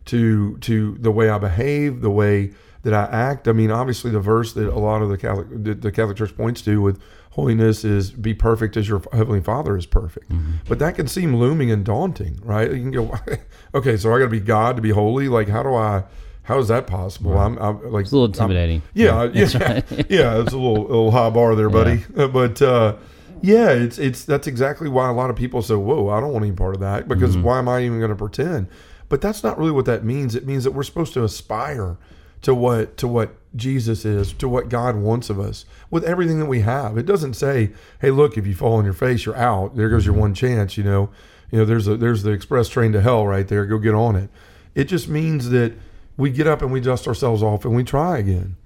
to 0.06 0.56
to 0.58 0.96
the 1.00 1.10
way 1.10 1.28
I 1.28 1.38
behave, 1.38 2.00
the 2.00 2.10
way 2.10 2.52
that 2.82 2.94
I 2.94 3.04
act. 3.04 3.46
I 3.46 3.52
mean, 3.52 3.70
obviously, 3.70 4.10
the 4.10 4.20
verse 4.20 4.52
that 4.54 4.68
a 4.68 4.78
lot 4.78 5.02
of 5.02 5.08
the 5.08 5.18
Catholic 5.18 5.80
the 5.80 5.92
Catholic 5.92 6.16
Church 6.16 6.36
points 6.36 6.62
to 6.62 6.80
with 6.80 7.00
holiness 7.30 7.84
is 7.84 8.10
"Be 8.10 8.34
perfect 8.34 8.76
as 8.76 8.88
your 8.88 9.02
heavenly 9.12 9.40
Father 9.40 9.76
is 9.76 9.86
perfect." 9.86 10.30
Mm-hmm. 10.30 10.52
But 10.68 10.78
that 10.78 10.94
can 10.94 11.06
seem 11.06 11.36
looming 11.36 11.70
and 11.70 11.84
daunting, 11.84 12.40
right? 12.42 12.70
You 12.70 12.78
can 12.78 12.90
go, 12.90 13.14
okay, 13.74 13.96
so 13.96 14.14
I 14.14 14.18
got 14.18 14.24
to 14.24 14.30
be 14.30 14.40
God 14.40 14.76
to 14.76 14.82
be 14.82 14.90
holy. 14.90 15.28
Like, 15.28 15.48
how 15.48 15.62
do 15.62 15.74
I? 15.74 16.04
How 16.42 16.58
is 16.58 16.68
that 16.68 16.86
possible? 16.86 17.32
Right. 17.32 17.44
I'm, 17.44 17.58
I'm, 17.58 17.92
like 17.92 18.02
it's 18.02 18.12
a 18.12 18.16
little 18.16 18.26
intimidating. 18.26 18.78
I'm, 18.78 18.90
yeah, 18.94 19.24
yeah, 19.32 19.48
yeah, 19.48 19.72
right. 19.72 19.84
yeah. 20.10 20.40
It's 20.40 20.52
a 20.52 20.56
little, 20.56 20.82
little 20.82 21.10
high 21.10 21.30
bar 21.30 21.54
there, 21.54 21.70
buddy. 21.70 22.04
Yeah. 22.16 22.26
But 22.26 22.60
uh, 22.60 22.96
yeah, 23.42 23.70
it's 23.70 23.98
it's 23.98 24.24
that's 24.24 24.46
exactly 24.46 24.88
why 24.88 25.08
a 25.08 25.12
lot 25.12 25.30
of 25.30 25.36
people 25.36 25.62
say, 25.62 25.74
"Whoa, 25.74 26.08
I 26.08 26.20
don't 26.20 26.32
want 26.32 26.44
any 26.44 26.54
part 26.54 26.74
of 26.74 26.80
that," 26.80 27.08
because 27.08 27.34
mm-hmm. 27.34 27.44
why 27.44 27.58
am 27.58 27.68
I 27.68 27.82
even 27.82 27.98
going 27.98 28.10
to 28.10 28.16
pretend? 28.16 28.68
But 29.08 29.20
that's 29.20 29.42
not 29.42 29.58
really 29.58 29.70
what 29.70 29.86
that 29.86 30.04
means. 30.04 30.34
It 30.34 30.46
means 30.46 30.64
that 30.64 30.72
we're 30.72 30.82
supposed 30.82 31.14
to 31.14 31.24
aspire 31.24 31.96
to 32.42 32.54
what 32.54 32.96
to 32.98 33.08
what 33.08 33.34
Jesus 33.56 34.04
is, 34.04 34.32
to 34.34 34.48
what 34.48 34.68
God 34.68 34.96
wants 34.96 35.30
of 35.30 35.40
us, 35.40 35.64
with 35.90 36.04
everything 36.04 36.38
that 36.38 36.46
we 36.46 36.60
have. 36.60 36.98
It 36.98 37.06
doesn't 37.06 37.34
say, 37.34 37.70
"Hey, 38.00 38.10
look, 38.10 38.36
if 38.36 38.46
you 38.46 38.54
fall 38.54 38.74
on 38.74 38.84
your 38.84 38.94
face, 38.94 39.24
you're 39.24 39.36
out. 39.36 39.76
There 39.76 39.88
goes 39.88 40.04
your 40.04 40.14
mm-hmm. 40.14 40.20
one 40.20 40.34
chance." 40.34 40.76
You 40.76 40.84
know, 40.84 41.10
you 41.50 41.58
know, 41.58 41.64
there's 41.64 41.88
a 41.88 41.96
there's 41.96 42.22
the 42.22 42.32
express 42.32 42.68
train 42.68 42.92
to 42.92 43.00
hell 43.00 43.26
right 43.26 43.48
there. 43.48 43.64
Go 43.64 43.78
get 43.78 43.94
on 43.94 44.16
it. 44.16 44.30
It 44.74 44.84
just 44.84 45.08
means 45.08 45.48
that 45.50 45.72
we 46.20 46.30
get 46.30 46.46
up 46.46 46.60
and 46.62 46.70
we 46.70 46.80
dust 46.80 47.08
ourselves 47.08 47.42
off 47.42 47.64
and 47.64 47.74
we 47.74 47.82
try 47.82 48.18
again. 48.18 48.56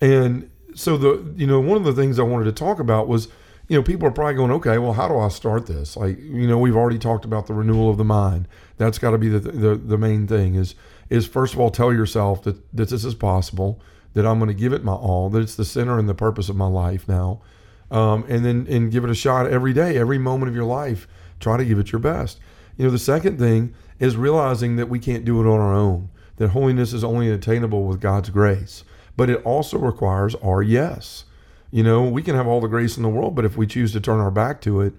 And 0.00 0.48
so 0.74 0.96
the 0.96 1.34
you 1.36 1.46
know 1.46 1.60
one 1.60 1.76
of 1.76 1.84
the 1.84 1.92
things 1.92 2.18
I 2.18 2.22
wanted 2.22 2.44
to 2.44 2.52
talk 2.52 2.78
about 2.78 3.08
was 3.08 3.28
you 3.68 3.76
know 3.76 3.82
people 3.82 4.06
are 4.06 4.12
probably 4.12 4.34
going 4.34 4.50
okay 4.52 4.78
well 4.78 4.94
how 4.94 5.08
do 5.08 5.18
I 5.18 5.28
start 5.28 5.66
this? 5.66 5.96
Like 5.96 6.18
you 6.18 6.46
know 6.46 6.58
we've 6.58 6.76
already 6.76 6.98
talked 6.98 7.24
about 7.24 7.46
the 7.46 7.54
renewal 7.54 7.90
of 7.90 7.98
the 7.98 8.04
mind. 8.04 8.48
That's 8.78 8.98
got 8.98 9.10
to 9.10 9.18
be 9.18 9.28
the, 9.28 9.40
the 9.40 9.74
the 9.74 9.98
main 9.98 10.26
thing 10.26 10.54
is 10.54 10.74
is 11.10 11.26
first 11.26 11.54
of 11.54 11.60
all 11.60 11.70
tell 11.70 11.92
yourself 11.92 12.42
that, 12.44 12.56
that 12.74 12.88
this 12.88 13.04
is 13.04 13.14
possible 13.14 13.80
that 14.14 14.26
I'm 14.26 14.38
going 14.38 14.48
to 14.48 14.54
give 14.54 14.72
it 14.72 14.84
my 14.84 14.92
all 14.92 15.28
that 15.30 15.40
it's 15.40 15.56
the 15.56 15.64
center 15.64 15.98
and 15.98 16.08
the 16.08 16.14
purpose 16.14 16.48
of 16.48 16.56
my 16.56 16.66
life 16.68 17.08
now. 17.08 17.40
Um, 17.90 18.24
and 18.28 18.44
then 18.44 18.66
and 18.70 18.90
give 18.90 19.04
it 19.04 19.10
a 19.10 19.14
shot 19.14 19.46
every 19.46 19.74
day 19.74 19.98
every 19.98 20.18
moment 20.18 20.48
of 20.48 20.54
your 20.54 20.64
life. 20.64 21.06
Try 21.40 21.56
to 21.56 21.64
give 21.64 21.78
it 21.78 21.92
your 21.92 21.98
best. 21.98 22.38
You 22.76 22.84
know 22.84 22.90
the 22.90 22.98
second 22.98 23.38
thing 23.38 23.74
is 23.98 24.16
realizing 24.16 24.76
that 24.76 24.88
we 24.88 24.98
can't 24.98 25.24
do 25.24 25.40
it 25.40 25.52
on 25.52 25.60
our 25.60 25.74
own 25.74 26.08
that 26.36 26.48
holiness 26.48 26.92
is 26.92 27.04
only 27.04 27.30
attainable 27.30 27.84
with 27.84 28.00
God's 28.00 28.30
grace. 28.30 28.84
But 29.16 29.30
it 29.30 29.44
also 29.44 29.78
requires 29.78 30.34
our 30.36 30.62
yes. 30.62 31.24
You 31.70 31.82
know, 31.82 32.02
we 32.04 32.22
can 32.22 32.34
have 32.34 32.46
all 32.46 32.60
the 32.60 32.68
grace 32.68 32.96
in 32.96 33.02
the 33.02 33.08
world, 33.08 33.34
but 33.34 33.44
if 33.44 33.56
we 33.56 33.66
choose 33.66 33.92
to 33.92 34.00
turn 34.00 34.20
our 34.20 34.30
back 34.30 34.60
to 34.62 34.80
it, 34.80 34.94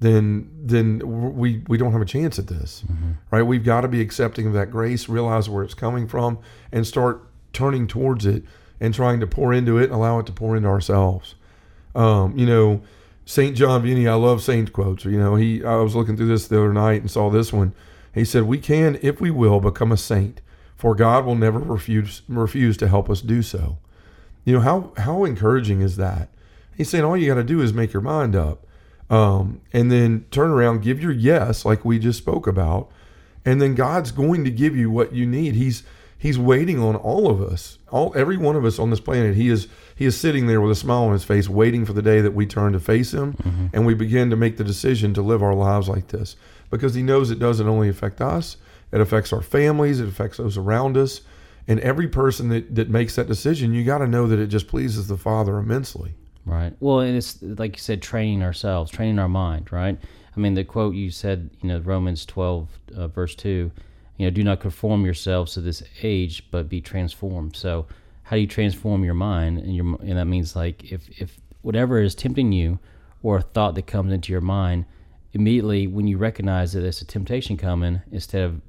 then 0.00 0.48
then 0.62 1.36
we 1.36 1.62
we 1.68 1.76
don't 1.76 1.92
have 1.92 2.00
a 2.00 2.06
chance 2.06 2.38
at 2.38 2.46
this. 2.46 2.84
Mm-hmm. 2.86 3.12
Right? 3.30 3.42
We've 3.42 3.64
got 3.64 3.80
to 3.80 3.88
be 3.88 4.00
accepting 4.00 4.46
of 4.46 4.52
that 4.52 4.70
grace, 4.70 5.08
realize 5.08 5.48
where 5.48 5.64
it's 5.64 5.74
coming 5.74 6.06
from, 6.06 6.38
and 6.70 6.86
start 6.86 7.26
turning 7.52 7.86
towards 7.86 8.26
it 8.26 8.44
and 8.80 8.94
trying 8.94 9.20
to 9.20 9.26
pour 9.26 9.52
into 9.52 9.78
it 9.78 9.84
and 9.84 9.92
allow 9.92 10.18
it 10.18 10.26
to 10.26 10.32
pour 10.32 10.56
into 10.56 10.68
ourselves. 10.68 11.34
Um, 11.94 12.38
you 12.38 12.46
know, 12.46 12.82
Saint 13.24 13.56
John 13.56 13.82
Vianney, 13.82 14.08
I 14.08 14.14
love 14.14 14.42
saint 14.42 14.72
quotes. 14.72 15.04
You 15.04 15.18
know, 15.18 15.34
he 15.34 15.64
I 15.64 15.76
was 15.76 15.94
looking 15.94 16.16
through 16.16 16.28
this 16.28 16.46
the 16.46 16.58
other 16.58 16.72
night 16.72 17.00
and 17.00 17.10
saw 17.10 17.30
this 17.30 17.52
one. 17.52 17.74
He 18.14 18.24
said, 18.24 18.44
"We 18.44 18.58
can, 18.58 18.98
if 19.02 19.20
we 19.20 19.30
will, 19.30 19.60
become 19.60 19.92
a 19.92 19.96
saint, 19.96 20.40
for 20.78 20.94
God 20.94 21.26
will 21.26 21.34
never 21.34 21.58
refuse 21.58 22.22
refuse 22.26 22.78
to 22.78 22.88
help 22.88 23.10
us 23.10 23.20
do 23.20 23.42
so." 23.42 23.76
You 24.44 24.54
know 24.54 24.60
how 24.60 24.92
how 24.96 25.24
encouraging 25.24 25.82
is 25.82 25.96
that? 25.96 26.30
He's 26.74 26.88
saying 26.88 27.04
all 27.04 27.16
you 27.16 27.28
got 27.28 27.34
to 27.34 27.44
do 27.44 27.60
is 27.60 27.74
make 27.74 27.92
your 27.92 28.00
mind 28.00 28.34
up, 28.34 28.66
um, 29.10 29.60
and 29.74 29.92
then 29.92 30.24
turn 30.30 30.50
around, 30.50 30.80
give 30.80 31.02
your 31.02 31.12
yes, 31.12 31.66
like 31.66 31.84
we 31.84 31.98
just 31.98 32.18
spoke 32.18 32.46
about, 32.46 32.88
and 33.44 33.60
then 33.60 33.74
God's 33.74 34.10
going 34.10 34.44
to 34.44 34.50
give 34.50 34.74
you 34.74 34.90
what 34.90 35.12
you 35.12 35.26
need. 35.26 35.54
He's 35.54 35.82
He's 36.20 36.38
waiting 36.38 36.80
on 36.80 36.96
all 36.96 37.30
of 37.30 37.40
us, 37.40 37.78
all 37.92 38.12
every 38.16 38.36
one 38.36 38.56
of 38.56 38.64
us 38.64 38.80
on 38.80 38.90
this 38.90 38.98
planet. 38.98 39.36
He 39.36 39.48
is 39.48 39.68
he 39.94 40.04
is 40.04 40.18
sitting 40.18 40.48
there 40.48 40.60
with 40.60 40.72
a 40.72 40.74
smile 40.74 41.04
on 41.04 41.12
his 41.12 41.24
face, 41.24 41.48
waiting 41.48 41.84
for 41.84 41.92
the 41.92 42.02
day 42.02 42.20
that 42.20 42.34
we 42.34 42.44
turn 42.44 42.72
to 42.72 42.80
face 42.80 43.14
him 43.14 43.34
mm-hmm. 43.34 43.66
and 43.72 43.86
we 43.86 43.94
begin 43.94 44.28
to 44.30 44.36
make 44.36 44.56
the 44.56 44.64
decision 44.64 45.14
to 45.14 45.22
live 45.22 45.42
our 45.42 45.54
lives 45.54 45.88
like 45.88 46.08
this, 46.08 46.34
because 46.70 46.94
he 46.94 47.02
knows 47.02 47.30
it 47.30 47.38
doesn't 47.38 47.68
only 47.68 47.88
affect 47.88 48.20
us, 48.20 48.56
it 48.92 49.00
affects 49.00 49.32
our 49.32 49.42
families, 49.42 50.00
it 50.00 50.08
affects 50.08 50.38
those 50.38 50.56
around 50.56 50.96
us, 50.96 51.22
and 51.66 51.80
every 51.80 52.08
person 52.08 52.48
that 52.48 52.74
that 52.74 52.88
makes 52.88 53.16
that 53.16 53.26
decision, 53.26 53.72
you 53.72 53.84
got 53.84 53.98
to 53.98 54.06
know 54.06 54.26
that 54.26 54.38
it 54.38 54.46
just 54.46 54.68
pleases 54.68 55.08
the 55.08 55.16
Father 55.16 55.58
immensely. 55.58 56.14
Right. 56.46 56.72
Well, 56.80 57.00
and 57.00 57.16
it's 57.16 57.42
like 57.42 57.76
you 57.76 57.80
said, 57.80 58.00
training 58.00 58.42
ourselves, 58.42 58.90
training 58.90 59.18
our 59.18 59.28
mind. 59.28 59.70
Right. 59.70 59.98
I 60.36 60.40
mean, 60.40 60.54
the 60.54 60.64
quote 60.64 60.94
you 60.94 61.10
said, 61.10 61.50
you 61.62 61.68
know, 61.68 61.78
Romans 61.80 62.24
twelve, 62.24 62.68
uh, 62.96 63.08
verse 63.08 63.34
two 63.34 63.70
you 64.18 64.26
know, 64.26 64.30
do 64.30 64.44
not 64.44 64.60
conform 64.60 65.04
yourselves 65.04 65.54
to 65.54 65.60
this 65.60 65.82
age, 66.02 66.50
but 66.50 66.68
be 66.68 66.80
transformed. 66.80 67.56
So, 67.56 67.86
how 68.24 68.36
do 68.36 68.42
you 68.42 68.48
transform 68.48 69.04
your 69.04 69.14
mind? 69.14 69.58
And 69.58 69.74
your 69.74 69.96
and 70.00 70.18
that 70.18 70.26
means 70.26 70.54
like 70.54 70.92
if 70.92 71.08
if 71.20 71.38
whatever 71.62 72.00
is 72.00 72.14
tempting 72.14 72.52
you, 72.52 72.78
or 73.22 73.38
a 73.38 73.42
thought 73.42 73.74
that 73.76 73.86
comes 73.86 74.12
into 74.12 74.32
your 74.32 74.40
mind, 74.40 74.84
immediately 75.32 75.86
when 75.86 76.06
you 76.06 76.18
recognize 76.18 76.72
that 76.72 76.84
it's 76.84 77.00
a 77.00 77.06
temptation 77.06 77.56
coming, 77.56 78.02
instead 78.10 78.42
of 78.42 78.60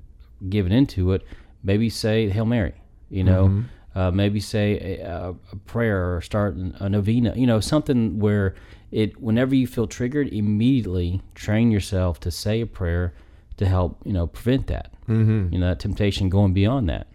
giving 0.48 0.72
into 0.72 1.12
it, 1.14 1.26
maybe 1.64 1.90
say 1.90 2.30
Hail 2.30 2.46
Mary. 2.46 2.74
You 3.10 3.24
know, 3.24 3.48
mm-hmm. 3.48 4.00
uh, 4.00 4.12
maybe 4.12 4.40
say 4.40 5.00
a, 5.00 5.34
a, 5.52 5.56
prayer 5.66 6.16
or 6.16 6.22
start 6.22 6.56
a 6.56 6.88
novena. 6.88 7.34
You 7.36 7.48
know, 7.48 7.60
something 7.60 8.20
where 8.20 8.54
it 8.92 9.20
whenever 9.20 9.56
you 9.56 9.68
feel 9.68 9.88
triggered, 9.88 10.28
immediately 10.28 11.22
train 11.34 11.72
yourself 11.72 12.20
to 12.22 12.32
say 12.32 12.62
a 12.62 12.68
prayer 12.68 13.14
to 13.58 13.66
help 13.66 14.00
you 14.06 14.14
know 14.14 14.28
prevent 14.28 14.68
that. 14.68 14.94
Mm-hmm. 15.08 15.54
You 15.54 15.60
know, 15.60 15.70
that 15.70 15.80
temptation 15.80 16.30
going 16.30 16.54
beyond 16.54 16.88
that. 16.90 17.08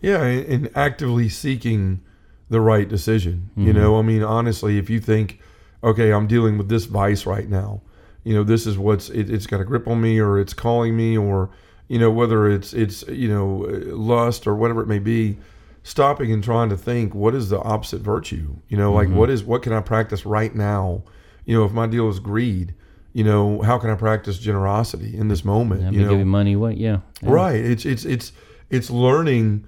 Yeah, 0.00 0.24
and 0.24 0.70
actively 0.74 1.28
seeking 1.28 2.00
the 2.48 2.60
right 2.60 2.88
decision. 2.88 3.50
Mm-hmm. 3.52 3.66
You 3.66 3.72
know, 3.72 3.98
I 3.98 4.02
mean, 4.02 4.22
honestly, 4.22 4.78
if 4.78 4.90
you 4.90 4.98
think, 4.98 5.40
okay, 5.84 6.12
I'm 6.12 6.26
dealing 6.26 6.58
with 6.58 6.68
this 6.68 6.86
vice 6.86 7.26
right 7.26 7.48
now, 7.48 7.82
you 8.24 8.34
know, 8.34 8.42
this 8.42 8.66
is 8.66 8.76
what's 8.76 9.08
it, 9.10 9.30
it's 9.30 9.46
got 9.46 9.60
a 9.60 9.64
grip 9.64 9.86
on 9.86 10.00
me, 10.00 10.18
or 10.18 10.38
it's 10.38 10.52
calling 10.52 10.96
me, 10.96 11.16
or 11.16 11.50
you 11.90 11.98
know, 11.98 12.08
whether 12.08 12.48
it's 12.48 12.72
it's 12.72 13.02
you 13.08 13.28
know 13.28 13.66
lust 13.96 14.46
or 14.46 14.54
whatever 14.54 14.80
it 14.80 14.86
may 14.86 15.00
be. 15.00 15.36
Stopping 15.82 16.30
and 16.30 16.44
trying 16.44 16.68
to 16.68 16.76
think, 16.76 17.14
what 17.14 17.34
is 17.34 17.48
the 17.48 17.58
opposite 17.58 18.02
virtue? 18.02 18.54
You 18.68 18.76
know, 18.76 18.92
like 18.92 19.08
mm-hmm. 19.08 19.16
what 19.16 19.30
is 19.30 19.42
what 19.42 19.62
can 19.62 19.72
I 19.72 19.80
practice 19.80 20.26
right 20.26 20.54
now? 20.54 21.02
You 21.46 21.56
know, 21.56 21.64
if 21.64 21.72
my 21.72 21.86
deal 21.86 22.10
is 22.10 22.18
greed, 22.18 22.74
you 23.14 23.24
know, 23.24 23.62
how 23.62 23.78
can 23.78 23.88
I 23.88 23.94
practice 23.94 24.38
generosity 24.38 25.16
in 25.16 25.28
this 25.28 25.42
moment? 25.42 25.80
Yeah, 25.80 25.90
you 25.90 26.02
know, 26.02 26.10
giving 26.10 26.28
money 26.28 26.52
away, 26.52 26.74
yeah. 26.74 26.98
yeah. 27.22 27.30
Right. 27.30 27.56
It's 27.56 27.86
it's 27.86 28.04
it's 28.04 28.32
it's 28.68 28.90
learning 28.90 29.66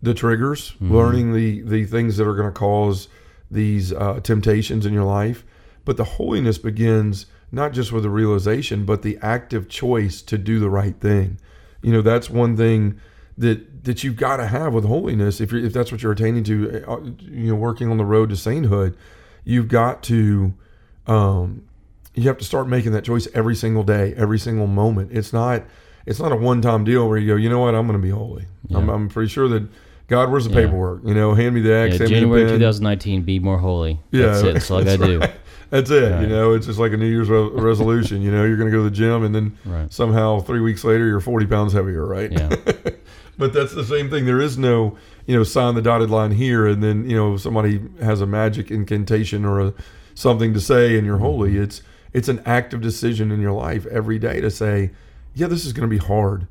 the 0.00 0.14
triggers, 0.14 0.70
mm-hmm. 0.70 0.94
learning 0.94 1.32
the 1.34 1.62
the 1.62 1.84
things 1.84 2.16
that 2.16 2.26
are 2.26 2.36
going 2.36 2.48
to 2.48 2.58
cause 2.58 3.08
these 3.50 3.92
uh, 3.92 4.20
temptations 4.20 4.86
in 4.86 4.94
your 4.94 5.04
life. 5.04 5.44
But 5.84 5.96
the 5.96 6.04
holiness 6.04 6.56
begins 6.56 7.26
not 7.50 7.72
just 7.72 7.92
with 7.92 8.04
the 8.04 8.10
realization, 8.10 8.84
but 8.84 9.02
the 9.02 9.18
active 9.20 9.68
choice 9.68 10.22
to 10.22 10.38
do 10.38 10.60
the 10.60 10.70
right 10.70 10.98
thing. 11.00 11.40
You 11.82 11.92
know, 11.92 12.02
that's 12.02 12.28
one 12.28 12.56
thing 12.56 13.00
that 13.36 13.84
that 13.84 14.02
you've 14.02 14.16
got 14.16 14.38
to 14.38 14.46
have 14.46 14.74
with 14.74 14.84
holiness. 14.84 15.40
If 15.40 15.52
you're 15.52 15.64
if 15.64 15.72
that's 15.72 15.92
what 15.92 16.02
you're 16.02 16.12
attaining 16.12 16.44
to, 16.44 16.84
uh, 16.86 17.00
you 17.20 17.48
know, 17.48 17.54
working 17.54 17.90
on 17.90 17.96
the 17.96 18.04
road 18.04 18.30
to 18.30 18.36
sainthood, 18.36 18.96
you've 19.44 19.68
got 19.68 20.02
to 20.04 20.54
um, 21.06 21.64
you 22.14 22.24
have 22.24 22.38
to 22.38 22.44
start 22.44 22.68
making 22.68 22.92
that 22.92 23.04
choice 23.04 23.28
every 23.34 23.54
single 23.54 23.84
day, 23.84 24.14
every 24.16 24.38
single 24.38 24.66
moment. 24.66 25.12
It's 25.12 25.32
not 25.32 25.62
it's 26.04 26.18
not 26.18 26.32
a 26.32 26.36
one 26.36 26.60
time 26.62 26.84
deal 26.84 27.08
where 27.08 27.18
you 27.18 27.28
go, 27.28 27.36
you 27.36 27.48
know 27.48 27.60
what, 27.60 27.74
I'm 27.74 27.86
going 27.86 27.98
to 27.98 28.02
be 28.02 28.10
holy. 28.10 28.46
Yeah. 28.68 28.78
I'm, 28.78 28.88
I'm, 28.88 29.08
pretty 29.08 29.28
sure 29.28 29.46
that 29.48 29.68
God, 30.08 30.30
where's 30.30 30.48
the 30.48 30.50
yeah. 30.50 30.64
paperwork? 30.64 31.02
You 31.04 31.14
know, 31.14 31.34
hand 31.34 31.54
me 31.54 31.60
the 31.60 31.74
X. 31.74 32.00
Yeah, 32.00 32.06
January 32.06 32.44
2019, 32.44 33.22
be 33.22 33.38
more 33.38 33.58
holy. 33.58 34.00
Yeah, 34.10 34.26
that's 34.26 34.42
it. 34.42 34.52
That's 34.54 34.70
all 34.70 34.78
I 34.80 34.84
got 34.84 34.98
to 35.00 35.06
do. 35.06 35.26
That's 35.70 35.90
it. 35.90 36.12
Right. 36.12 36.22
You 36.22 36.28
know, 36.28 36.54
it's 36.54 36.66
just 36.66 36.78
like 36.78 36.92
a 36.92 36.96
New 36.96 37.06
Year's 37.06 37.28
re- 37.28 37.50
resolution. 37.50 38.22
you 38.22 38.30
know, 38.30 38.44
you're 38.44 38.56
going 38.56 38.70
to 38.70 38.76
go 38.76 38.82
to 38.82 38.90
the 38.90 38.94
gym, 38.94 39.22
and 39.22 39.34
then 39.34 39.58
right. 39.64 39.92
somehow 39.92 40.40
three 40.40 40.60
weeks 40.60 40.84
later, 40.84 41.06
you're 41.06 41.20
40 41.20 41.46
pounds 41.46 41.72
heavier, 41.72 42.06
right? 42.06 42.32
Yeah. 42.32 42.48
but 43.38 43.52
that's 43.52 43.74
the 43.74 43.84
same 43.84 44.08
thing. 44.08 44.24
There 44.24 44.40
is 44.40 44.56
no, 44.56 44.96
you 45.26 45.36
know, 45.36 45.44
sign 45.44 45.74
the 45.74 45.82
dotted 45.82 46.10
line 46.10 46.32
here, 46.32 46.66
and 46.66 46.82
then 46.82 47.08
you 47.08 47.16
know 47.16 47.36
somebody 47.36 47.80
has 48.00 48.20
a 48.20 48.26
magic 48.26 48.70
incantation 48.70 49.44
or 49.44 49.60
a 49.60 49.74
something 50.14 50.54
to 50.54 50.60
say, 50.60 50.96
and 50.96 51.06
you're 51.06 51.18
holy. 51.18 51.52
Mm-hmm. 51.52 51.64
It's 51.64 51.82
it's 52.12 52.28
an 52.28 52.42
active 52.46 52.80
decision 52.80 53.30
in 53.30 53.40
your 53.40 53.52
life 53.52 53.86
every 53.86 54.18
day 54.18 54.40
to 54.40 54.50
say, 54.50 54.90
yeah, 55.34 55.46
this 55.46 55.64
is 55.64 55.72
going 55.72 55.88
to 55.88 55.94
be 55.94 56.04
hard. 56.04 56.46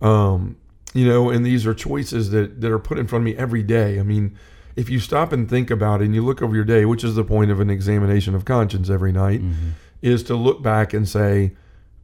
Um, 0.00 0.56
you 0.94 1.06
know, 1.06 1.30
and 1.30 1.44
these 1.44 1.66
are 1.66 1.74
choices 1.74 2.30
that, 2.30 2.60
that 2.60 2.70
are 2.70 2.78
put 2.78 2.98
in 2.98 3.06
front 3.06 3.22
of 3.22 3.26
me 3.26 3.36
every 3.36 3.62
day. 3.62 3.98
I 3.98 4.02
mean, 4.02 4.36
if 4.76 4.88
you 4.88 5.00
stop 5.00 5.32
and 5.32 5.48
think 5.48 5.70
about 5.70 6.00
it 6.00 6.06
and 6.06 6.14
you 6.14 6.24
look 6.24 6.42
over 6.42 6.54
your 6.54 6.64
day, 6.64 6.84
which 6.84 7.04
is 7.04 7.14
the 7.14 7.24
point 7.24 7.50
of 7.50 7.60
an 7.60 7.70
examination 7.70 8.34
of 8.34 8.44
conscience 8.44 8.90
every 8.90 9.12
night, 9.12 9.40
mm-hmm. 9.40 9.70
is 10.00 10.22
to 10.24 10.34
look 10.36 10.62
back 10.62 10.92
and 10.92 11.08
say, 11.08 11.52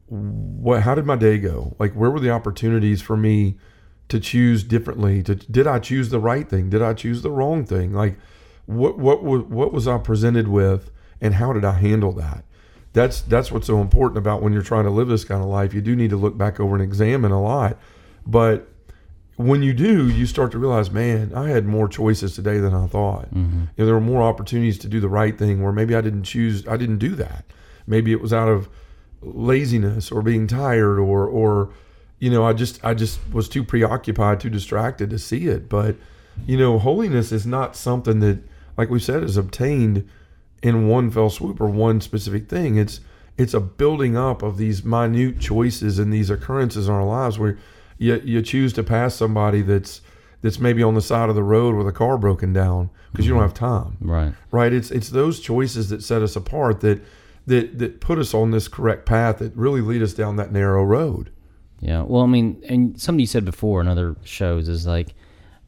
what, 0.06 0.82
how 0.82 0.94
did 0.94 1.06
my 1.06 1.16
day 1.16 1.38
go? 1.38 1.74
Like, 1.78 1.92
where 1.92 2.10
were 2.10 2.20
the 2.20 2.30
opportunities 2.30 3.02
for 3.02 3.16
me 3.16 3.58
to 4.08 4.18
choose 4.18 4.62
differently? 4.62 5.22
To, 5.22 5.34
did 5.34 5.66
I 5.66 5.78
choose 5.78 6.10
the 6.10 6.20
right 6.20 6.48
thing? 6.48 6.70
Did 6.70 6.82
I 6.82 6.94
choose 6.94 7.22
the 7.22 7.30
wrong 7.30 7.64
thing? 7.64 7.92
Like, 7.92 8.18
what, 8.66 8.98
what, 8.98 9.22
what 9.22 9.72
was 9.72 9.88
I 9.88 9.98
presented 9.98 10.48
with 10.48 10.90
and 11.20 11.34
how 11.34 11.52
did 11.52 11.64
I 11.64 11.72
handle 11.72 12.12
that? 12.12 12.44
that's 12.92 13.20
that's 13.22 13.52
what's 13.52 13.66
so 13.66 13.80
important 13.80 14.18
about 14.18 14.42
when 14.42 14.52
you're 14.52 14.62
trying 14.62 14.84
to 14.84 14.90
live 14.90 15.08
this 15.08 15.24
kind 15.24 15.42
of 15.42 15.48
life. 15.48 15.74
You 15.74 15.80
do 15.80 15.94
need 15.94 16.10
to 16.10 16.16
look 16.16 16.36
back 16.36 16.58
over 16.58 16.74
and 16.74 16.82
examine 16.82 17.32
a 17.32 17.40
lot, 17.40 17.78
but 18.26 18.68
when 19.38 19.62
you 19.62 19.72
do, 19.72 20.08
you 20.08 20.26
start 20.26 20.50
to 20.52 20.58
realize, 20.58 20.90
man, 20.90 21.32
I 21.34 21.48
had 21.48 21.64
more 21.64 21.88
choices 21.88 22.34
today 22.34 22.58
than 22.58 22.74
I 22.74 22.88
thought. 22.88 23.32
Mm-hmm. 23.32 23.60
You 23.60 23.68
know, 23.78 23.86
there 23.86 23.94
were 23.94 24.00
more 24.00 24.22
opportunities 24.22 24.78
to 24.78 24.88
do 24.88 24.98
the 24.98 25.08
right 25.08 25.38
thing 25.38 25.62
where 25.62 25.72
maybe 25.72 25.94
I 25.94 26.00
didn't 26.00 26.24
choose, 26.24 26.66
I 26.66 26.76
didn't 26.76 26.98
do 26.98 27.14
that. 27.14 27.44
Maybe 27.86 28.10
it 28.10 28.20
was 28.20 28.32
out 28.32 28.48
of 28.48 28.68
laziness 29.22 30.10
or 30.10 30.22
being 30.22 30.46
tired 30.46 30.98
or 30.98 31.26
or 31.26 31.70
you 32.18 32.30
know, 32.30 32.44
I 32.44 32.52
just 32.52 32.84
I 32.84 32.94
just 32.94 33.20
was 33.32 33.48
too 33.48 33.62
preoccupied, 33.62 34.40
too 34.40 34.50
distracted 34.50 35.10
to 35.10 35.18
see 35.20 35.46
it. 35.46 35.68
But 35.68 35.94
you 36.46 36.56
know, 36.56 36.78
holiness 36.78 37.30
is 37.30 37.46
not 37.46 37.76
something 37.76 38.18
that, 38.20 38.40
like 38.76 38.90
we 38.90 38.98
said, 38.98 39.22
is 39.22 39.36
obtained 39.36 40.08
in 40.62 40.88
one 40.88 41.10
fell 41.12 41.30
swoop 41.30 41.60
or 41.60 41.68
one 41.68 42.00
specific 42.00 42.48
thing. 42.48 42.76
It's 42.76 43.00
it's 43.36 43.54
a 43.54 43.60
building 43.60 44.16
up 44.16 44.42
of 44.42 44.56
these 44.58 44.84
minute 44.84 45.38
choices 45.38 46.00
and 46.00 46.12
these 46.12 46.28
occurrences 46.28 46.88
in 46.88 46.94
our 46.94 47.04
lives 47.04 47.38
where 47.38 47.56
you 47.98 48.20
you 48.24 48.42
choose 48.42 48.72
to 48.74 48.82
pass 48.82 49.14
somebody 49.14 49.62
that's 49.62 50.00
that's 50.40 50.58
maybe 50.58 50.82
on 50.82 50.94
the 50.94 51.00
side 51.00 51.28
of 51.28 51.34
the 51.34 51.42
road 51.42 51.74
with 51.74 51.86
a 51.86 51.92
car 51.92 52.16
broken 52.16 52.52
down 52.52 52.90
because 53.12 53.24
mm-hmm. 53.24 53.34
you 53.34 53.34
don't 53.34 53.42
have 53.42 53.54
time. 53.54 53.96
Right. 54.00 54.32
Right. 54.50 54.72
It's 54.72 54.90
it's 54.90 55.10
those 55.10 55.40
choices 55.40 55.88
that 55.90 56.02
set 56.02 56.22
us 56.22 56.36
apart 56.36 56.80
that 56.80 57.02
that 57.46 57.78
that 57.78 58.00
put 58.00 58.18
us 58.18 58.34
on 58.34 58.50
this 58.50 58.68
correct 58.68 59.06
path 59.06 59.38
that 59.38 59.54
really 59.56 59.80
lead 59.80 60.02
us 60.02 60.14
down 60.14 60.36
that 60.36 60.52
narrow 60.52 60.84
road. 60.84 61.30
Yeah. 61.80 62.02
Well, 62.02 62.22
I 62.22 62.26
mean, 62.26 62.62
and 62.68 63.00
somebody 63.00 63.26
said 63.26 63.44
before 63.44 63.80
in 63.80 63.88
other 63.88 64.16
shows 64.24 64.68
is 64.68 64.86
like 64.86 65.14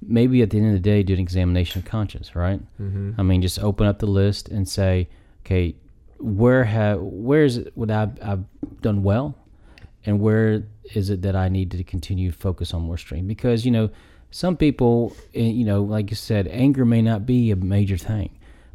maybe 0.03 0.43
at 0.43 0.51
the 0.51 0.59
end 0.59 0.69
of 0.69 0.73
the 0.73 0.81
day 0.81 1.03
do 1.03 1.15
an 1.15 1.21
examination 1.21 1.81
of 1.81 1.85
conscience, 1.85 2.35
right? 2.35 2.61
Mm-hmm. 2.81 3.13
I 3.19 3.23
mean, 3.23 3.43
just 3.43 3.59
open 3.59 3.87
up 3.87 3.99
the 3.99 4.07
list 4.07 4.49
and 4.49 4.69
say, 4.69 5.09
okay, 5.45 5.75
where 6.19 6.65
have 6.65 7.01
where 7.01 7.45
is 7.45 7.59
it 7.59 7.73
what 7.75 7.91
I've, 7.91 8.23
I've 8.23 8.45
done 8.83 9.03
well, 9.03 9.37
and 10.05 10.21
where 10.21 10.65
is 10.95 11.11
it 11.11 11.23
that 11.23 11.37
I 11.37 11.49
need 11.49 11.71
to 11.73 11.85
continue 11.85 12.31
to 12.31 12.37
focus 12.37 12.75
on 12.75 12.83
more 12.83 12.99
stream? 12.99 13.27
Because 13.27 13.65
you 13.65 13.71
know, 13.71 13.91
some 14.31 14.57
people, 14.57 15.15
eh, 15.35 15.43
you 15.43 15.65
know, 15.65 15.83
like 15.83 16.11
you 16.11 16.17
said, 16.17 16.49
anger 16.49 16.85
may 16.85 17.03
not 17.03 17.27
be 17.27 17.51
a 17.51 17.57
major 17.57 17.97
thing, 17.97 18.31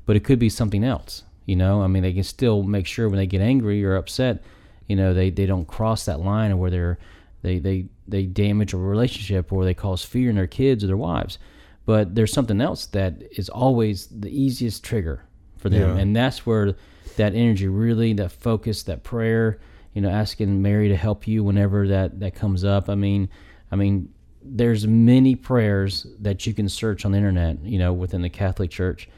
but 0.06 0.16
it 0.16 0.24
could 0.24 0.40
be 0.40 0.50
something 0.50 0.84
else. 0.84 1.24
You 1.46 1.56
know, 1.56 1.82
I 1.82 1.88
mean, 1.88 2.04
they 2.04 2.14
can 2.14 2.24
still 2.24 2.64
make 2.64 2.88
sure 2.88 3.08
when 3.08 3.18
they 3.18 3.28
get 3.28 3.42
angry 3.42 3.86
or 3.86 3.96
upset, 3.96 4.44
you 4.88 4.96
know, 4.96 5.14
they 5.14 5.30
they 5.30 5.46
don't 5.46 5.68
cross 5.68 6.06
that 6.06 6.20
line 6.20 6.52
or 6.52 6.58
where 6.58 6.72
they're 6.72 6.98
they 7.42 7.60
they 7.60 7.86
they 8.08 8.26
damage 8.26 8.74
a 8.74 8.78
relationship 8.78 9.52
or 9.54 9.64
they 9.64 9.74
cause 9.74 10.04
fear 10.04 10.30
in 10.30 10.36
their 10.36 10.48
kids 10.48 10.84
or 10.84 10.88
their 10.88 10.98
wives. 10.98 11.38
But 11.86 12.16
there's 12.16 12.34
something 12.34 12.62
else 12.62 12.88
that 12.88 13.22
is 13.38 13.48
always 13.48 14.08
the 14.08 14.30
easiest 14.30 14.84
trigger 14.84 15.24
for 15.58 15.70
them, 15.70 15.96
yeah. 15.96 16.02
and 16.02 16.16
that's 16.16 16.46
where 16.46 16.76
that 17.18 17.36
energy 17.36 17.68
really, 17.68 18.14
that 18.14 18.32
focus, 18.32 18.84
that 18.84 19.04
prayer, 19.04 19.60
you 19.96 20.02
know, 20.02 20.10
asking 20.10 20.62
Mary 20.62 20.90
to 20.90 20.96
help 20.96 21.28
you 21.28 21.44
whenever 21.44 21.88
that 21.88 22.20
that 22.20 22.36
comes 22.36 22.64
up. 22.64 22.90
I 22.90 22.96
mean, 22.96 23.30
I 23.72 23.76
mean, 23.76 24.14
there's 24.44 24.86
many 24.86 25.36
prayers 25.36 26.06
that 26.20 26.46
you 26.46 26.54
can 26.54 26.70
search 26.70 27.06
on 27.06 27.14
the 27.14 27.18
internet, 27.18 27.64
you 27.64 27.80
know, 27.80 27.92
within 27.92 28.22
the 28.22 28.30
Catholic 28.30 28.70
Church 28.70 29.10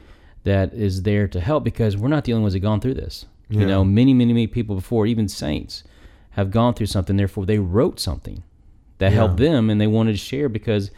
that 0.44 0.72
is 0.72 1.02
there 1.02 1.28
to 1.28 1.40
help 1.40 1.64
because 1.64 1.96
we're 1.96 2.08
not 2.08 2.24
the 2.24 2.32
only 2.32 2.42
ones 2.42 2.54
that 2.54 2.60
gone 2.60 2.80
through 2.80 2.94
this. 2.94 3.26
You 3.50 3.66
know, 3.66 3.82
many, 3.82 4.12
many, 4.12 4.32
many 4.34 4.46
people 4.46 4.74
before, 4.74 5.06
even 5.06 5.26
saints, 5.26 5.82
have 6.30 6.50
gone 6.50 6.74
through 6.74 6.86
something. 6.86 7.16
Therefore, 7.16 7.46
they 7.46 7.58
wrote 7.58 7.98
something 7.98 8.42
that 8.98 9.12
helped 9.12 9.38
them, 9.38 9.70
and 9.70 9.80
they 9.80 9.86
wanted 9.86 10.12
to 10.12 10.18
share 10.18 10.48
because 10.48 10.90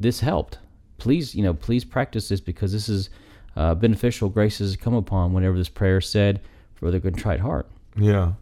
this 0.00 0.20
helped. 0.20 0.58
Please, 0.96 1.34
you 1.34 1.42
know, 1.42 1.52
please 1.52 1.84
practice 1.84 2.28
this 2.28 2.40
because 2.40 2.72
this 2.72 2.88
is 2.88 3.10
uh, 3.56 3.74
beneficial. 3.74 4.30
Graces 4.30 4.74
come 4.74 4.94
upon 4.94 5.32
whenever 5.34 5.56
this 5.58 5.68
prayer 5.68 5.98
is 5.98 6.08
said 6.08 6.40
for 6.74 6.90
the 6.90 6.98
contrite 6.98 7.40
heart. 7.40 7.68
Yeah. 7.94 8.32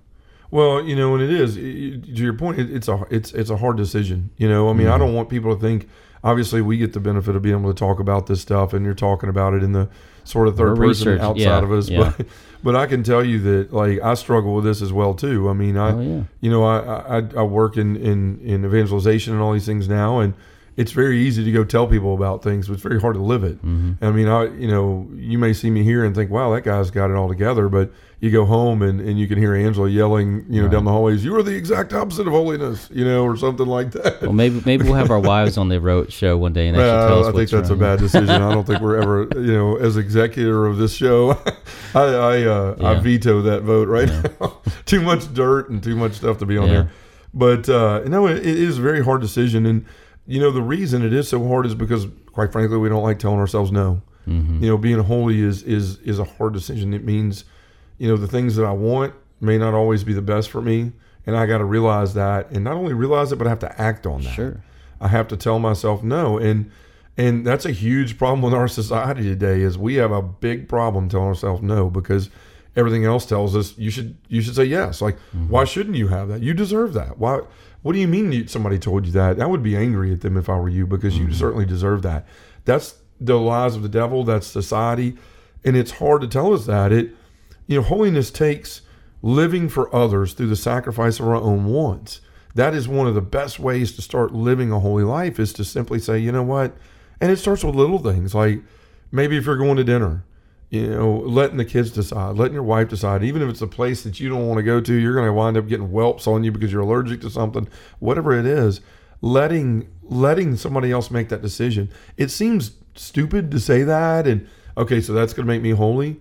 Well, 0.50 0.82
you 0.82 0.94
know, 0.96 1.14
and 1.14 1.22
it 1.24 1.30
is 1.30 1.56
it- 1.56 2.04
to 2.16 2.22
your 2.22 2.34
point. 2.34 2.58
It, 2.58 2.70
it's 2.72 2.88
a 2.88 3.04
it's 3.10 3.32
it's 3.32 3.50
a 3.50 3.56
hard 3.56 3.76
decision. 3.76 4.30
You 4.36 4.48
know, 4.48 4.68
I 4.68 4.72
mean, 4.72 4.86
Mm-hmm. 4.86 4.94
I 4.94 4.98
don't 4.98 5.14
want 5.14 5.28
people 5.28 5.54
to 5.54 5.60
think. 5.60 5.88
Obviously, 6.24 6.60
we 6.62 6.76
get 6.76 6.92
the 6.92 7.00
benefit 7.00 7.36
of 7.36 7.42
being 7.42 7.58
able 7.58 7.72
to 7.72 7.78
talk 7.78 8.00
about 8.00 8.26
this 8.26 8.40
stuff, 8.40 8.72
and 8.72 8.84
you're 8.84 8.94
talking 8.94 9.28
about 9.28 9.54
it 9.54 9.62
in 9.62 9.72
the 9.72 9.88
sort 10.24 10.48
of 10.48 10.56
3rd 10.56 10.72
Or 10.72 10.76
person 10.76 11.20
outside 11.20 11.40
yeah, 11.40 11.58
of 11.62 11.70
us. 11.70 11.88
yeah. 11.88 12.12
But 12.16 12.26
but 12.64 12.74
I 12.76 12.86
can 12.86 13.02
tell 13.04 13.24
you 13.24 13.38
that 13.40 13.72
like 13.72 14.00
I 14.02 14.14
struggle 14.14 14.54
with 14.54 14.64
this 14.64 14.82
as 14.82 14.92
well 14.92 15.14
too. 15.14 15.48
I 15.48 15.52
mean, 15.52 15.76
I 15.76 15.90
Oh, 15.92 16.00
yeah. 16.00 16.22
you 16.40 16.50
know 16.50 16.64
I, 16.64 17.18
I 17.18 17.22
I 17.36 17.42
work 17.42 17.76
in 17.76 17.94
in 17.96 18.40
in 18.40 18.64
evangelization 18.64 19.34
and 19.34 19.42
all 19.42 19.52
these 19.52 19.66
things 19.66 19.88
now, 19.88 20.18
and 20.20 20.34
it's 20.76 20.92
very 20.92 21.18
easy 21.20 21.42
to 21.44 21.52
go 21.52 21.64
tell 21.64 21.86
people 21.86 22.14
about 22.14 22.42
things, 22.42 22.68
but 22.68 22.74
it's 22.74 22.82
very 22.82 23.00
hard 23.00 23.14
to 23.14 23.22
live 23.22 23.44
it. 23.44 23.56
Mm-hmm. 23.64 24.04
I 24.04 24.10
mean, 24.10 24.28
I 24.28 24.44
you 24.56 24.68
know 24.68 25.08
you 25.14 25.38
may 25.38 25.52
see 25.52 25.70
me 25.70 25.82
here 25.82 26.04
and 26.04 26.14
think, 26.14 26.30
wow, 26.30 26.52
that 26.54 26.62
guy's 26.62 26.90
got 26.90 27.10
it 27.10 27.14
all 27.16 27.28
together, 27.28 27.68
but 27.68 27.90
you 28.20 28.30
go 28.30 28.46
home 28.46 28.80
and, 28.80 28.98
and 29.00 29.18
you 29.18 29.28
can 29.28 29.36
hear 29.36 29.54
Angela 29.54 29.90
yelling, 29.90 30.46
you 30.48 30.62
know, 30.62 30.68
down 30.68 30.84
the 30.86 30.90
hallways, 30.90 31.22
you 31.22 31.36
are 31.36 31.42
the 31.42 31.54
exact 31.54 31.92
opposite 31.92 32.26
of 32.26 32.32
holiness, 32.32 32.88
you 32.90 33.04
know, 33.04 33.22
or 33.24 33.36
something 33.36 33.66
like 33.66 33.92
that. 33.92 34.22
Well, 34.22 34.32
maybe 34.32 34.62
maybe 34.64 34.84
we'll 34.84 34.94
have 34.94 35.10
our 35.10 35.20
wives 35.34 35.58
on 35.58 35.68
the 35.68 35.80
road 35.80 36.12
show 36.12 36.36
one 36.36 36.52
day 36.54 36.68
and 36.68 36.76
actually 36.76 36.88
Well, 36.90 37.08
tell 37.08 37.20
us 37.20 37.26
I 37.26 37.32
think 37.36 37.50
that's 37.50 37.70
a 37.70 37.76
bad 37.76 37.98
decision. 37.98 38.30
I 38.30 38.52
don't 38.52 38.66
think 38.66 38.80
we're 38.80 38.96
ever, 39.00 39.28
you 39.34 39.52
know, 39.52 39.76
as 39.76 39.96
executor 39.96 40.66
of 40.66 40.78
this 40.78 40.94
show, 40.94 41.32
I 41.94 42.00
I, 42.02 42.42
uh, 42.44 42.76
I 42.82 42.94
veto 43.00 43.42
that 43.42 43.62
vote 43.62 43.88
right 43.88 44.08
now. 44.08 44.60
too 44.86 45.00
much 45.02 45.32
dirt 45.34 45.68
and 45.70 45.82
too 45.82 45.96
much 45.96 46.12
stuff 46.14 46.38
to 46.38 46.46
be 46.46 46.56
on 46.58 46.68
Yeah. 46.68 46.72
there. 46.74 46.90
But 47.34 47.68
uh, 47.68 48.00
no, 48.06 48.26
it, 48.28 48.38
it 48.38 48.46
is 48.46 48.78
a 48.78 48.82
very 48.82 49.04
hard 49.04 49.20
decision, 49.20 49.66
and 49.66 49.84
you 50.26 50.40
know 50.40 50.50
the 50.50 50.62
reason 50.62 51.04
it 51.04 51.12
is 51.12 51.28
so 51.28 51.46
hard 51.46 51.66
is 51.66 51.74
because, 51.74 52.06
quite 52.32 52.52
frankly, 52.52 52.78
we 52.78 52.88
don't 52.88 53.02
like 53.02 53.18
telling 53.18 53.38
ourselves 53.38 53.70
no. 53.72 54.02
Mm-hmm. 54.26 54.62
You 54.62 54.70
know, 54.70 54.78
being 54.78 54.98
holy 54.98 55.40
is 55.40 55.62
is 55.62 55.98
is 55.98 56.18
a 56.18 56.24
hard 56.24 56.52
decision. 56.52 56.92
It 56.92 57.04
means, 57.04 57.44
you 57.98 58.08
know, 58.08 58.16
the 58.16 58.26
things 58.26 58.56
that 58.56 58.64
I 58.64 58.72
want 58.72 59.14
may 59.40 59.58
not 59.58 59.74
always 59.74 60.02
be 60.02 60.12
the 60.12 60.22
best 60.22 60.50
for 60.50 60.60
me, 60.60 60.92
and 61.26 61.36
I 61.36 61.46
got 61.46 61.58
to 61.58 61.64
realize 61.64 62.14
that, 62.14 62.50
and 62.50 62.64
not 62.64 62.74
only 62.74 62.92
realize 62.92 63.30
it, 63.32 63.36
but 63.36 63.46
I 63.46 63.50
have 63.50 63.60
to 63.60 63.80
act 63.80 64.06
on 64.06 64.22
that. 64.22 64.34
Sure. 64.34 64.64
I 65.00 65.08
have 65.08 65.28
to 65.28 65.36
tell 65.36 65.58
myself 65.58 66.02
no, 66.02 66.38
and 66.38 66.70
and 67.16 67.46
that's 67.46 67.64
a 67.64 67.70
huge 67.70 68.18
problem 68.18 68.42
with 68.42 68.52
our 68.52 68.68
society 68.68 69.22
today. 69.22 69.60
Is 69.60 69.78
we 69.78 69.94
have 69.94 70.10
a 70.10 70.22
big 70.22 70.68
problem 70.68 71.08
telling 71.08 71.28
ourselves 71.28 71.62
no 71.62 71.88
because 71.88 72.30
everything 72.76 73.04
else 73.04 73.26
tells 73.26 73.56
us 73.56 73.76
you 73.78 73.90
should 73.90 74.16
you 74.28 74.42
should 74.42 74.54
say 74.54 74.64
yes. 74.64 75.00
Like, 75.00 75.16
mm-hmm. 75.16 75.48
why 75.48 75.64
shouldn't 75.64 75.96
you 75.96 76.08
have 76.08 76.28
that? 76.28 76.42
You 76.42 76.54
deserve 76.54 76.92
that. 76.92 77.18
Why? 77.18 77.40
What 77.82 77.92
do 77.92 77.98
you 77.98 78.08
mean 78.08 78.32
you, 78.32 78.46
somebody 78.46 78.78
told 78.78 79.06
you 79.06 79.12
that? 79.12 79.40
I 79.40 79.46
would 79.46 79.62
be 79.62 79.76
angry 79.76 80.12
at 80.12 80.20
them 80.20 80.36
if 80.36 80.48
I 80.48 80.56
were 80.56 80.68
you 80.68 80.86
because 80.86 81.16
you 81.16 81.26
mm-hmm. 81.26 81.34
certainly 81.34 81.66
deserve 81.66 82.02
that. 82.02 82.26
That's 82.64 82.96
the 83.20 83.38
lies 83.38 83.76
of 83.76 83.82
the 83.82 83.88
devil. 83.88 84.24
That's 84.24 84.46
society, 84.46 85.16
and 85.64 85.76
it's 85.76 85.92
hard 85.92 86.20
to 86.22 86.28
tell 86.28 86.52
us 86.52 86.66
that. 86.66 86.92
It, 86.92 87.14
you 87.66 87.76
know, 87.76 87.82
holiness 87.82 88.30
takes 88.30 88.82
living 89.22 89.68
for 89.68 89.94
others 89.94 90.34
through 90.34 90.48
the 90.48 90.56
sacrifice 90.56 91.18
of 91.18 91.26
our 91.26 91.34
own 91.34 91.64
wants. 91.66 92.20
That 92.54 92.74
is 92.74 92.88
one 92.88 93.06
of 93.06 93.14
the 93.14 93.20
best 93.20 93.58
ways 93.58 93.94
to 93.96 94.02
start 94.02 94.32
living 94.32 94.72
a 94.72 94.80
holy 94.80 95.04
life 95.04 95.38
is 95.38 95.52
to 95.54 95.64
simply 95.64 95.98
say, 95.98 96.18
you 96.18 96.32
know 96.32 96.42
what? 96.42 96.74
And 97.20 97.30
it 97.30 97.38
starts 97.38 97.64
with 97.64 97.74
little 97.74 97.98
things 97.98 98.34
like 98.34 98.62
maybe 99.10 99.36
if 99.36 99.46
you're 99.46 99.56
going 99.56 99.76
to 99.76 99.84
dinner, 99.84 100.24
you 100.70 100.88
know, 100.88 101.18
letting 101.18 101.58
the 101.58 101.64
kids 101.64 101.90
decide, 101.90 102.36
letting 102.36 102.54
your 102.54 102.62
wife 102.62 102.88
decide, 102.88 103.22
even 103.22 103.42
if 103.42 103.48
it's 103.48 103.62
a 103.62 103.66
place 103.66 104.02
that 104.02 104.18
you 104.18 104.28
don't 104.28 104.48
want 104.48 104.58
to 104.58 104.62
go 104.62 104.80
to, 104.80 104.94
you're 104.94 105.14
going 105.14 105.26
to 105.26 105.32
wind 105.32 105.56
up 105.56 105.68
getting 105.68 105.88
whelps 105.88 106.26
on 106.26 106.42
you 106.42 106.50
because 106.50 106.72
you're 106.72 106.82
allergic 106.82 107.20
to 107.20 107.30
something, 107.30 107.68
whatever 108.00 108.36
it 108.36 108.46
is, 108.46 108.80
letting 109.20 109.88
letting 110.02 110.56
somebody 110.56 110.90
else 110.90 111.10
make 111.10 111.28
that 111.28 111.42
decision. 111.42 111.90
It 112.16 112.30
seems 112.30 112.72
stupid 112.94 113.50
to 113.50 113.60
say 113.60 113.82
that 113.82 114.26
and 114.26 114.48
okay, 114.76 115.00
so 115.00 115.12
that's 115.12 115.32
going 115.32 115.46
to 115.46 115.52
make 115.52 115.62
me 115.62 115.70
holy. 115.70 116.20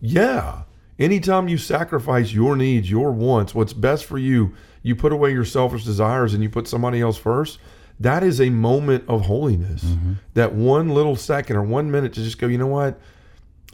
Yeah. 0.00 0.62
Anytime 0.98 1.48
you 1.48 1.58
sacrifice 1.58 2.32
your 2.32 2.56
needs, 2.56 2.90
your 2.90 3.10
wants, 3.10 3.54
what's 3.54 3.72
best 3.72 4.04
for 4.04 4.18
you, 4.18 4.54
you 4.82 4.94
put 4.94 5.12
away 5.12 5.32
your 5.32 5.44
selfish 5.44 5.84
desires 5.84 6.34
and 6.34 6.42
you 6.42 6.48
put 6.48 6.68
somebody 6.68 7.00
else 7.00 7.16
first, 7.16 7.58
that 7.98 8.22
is 8.22 8.40
a 8.40 8.50
moment 8.50 9.04
of 9.08 9.22
holiness. 9.22 9.84
Mm-hmm. 9.84 10.12
That 10.34 10.52
one 10.52 10.90
little 10.90 11.16
second 11.16 11.56
or 11.56 11.62
one 11.62 11.90
minute 11.90 12.12
to 12.14 12.22
just 12.22 12.38
go, 12.38 12.46
you 12.46 12.58
know 12.58 12.66
what? 12.66 13.00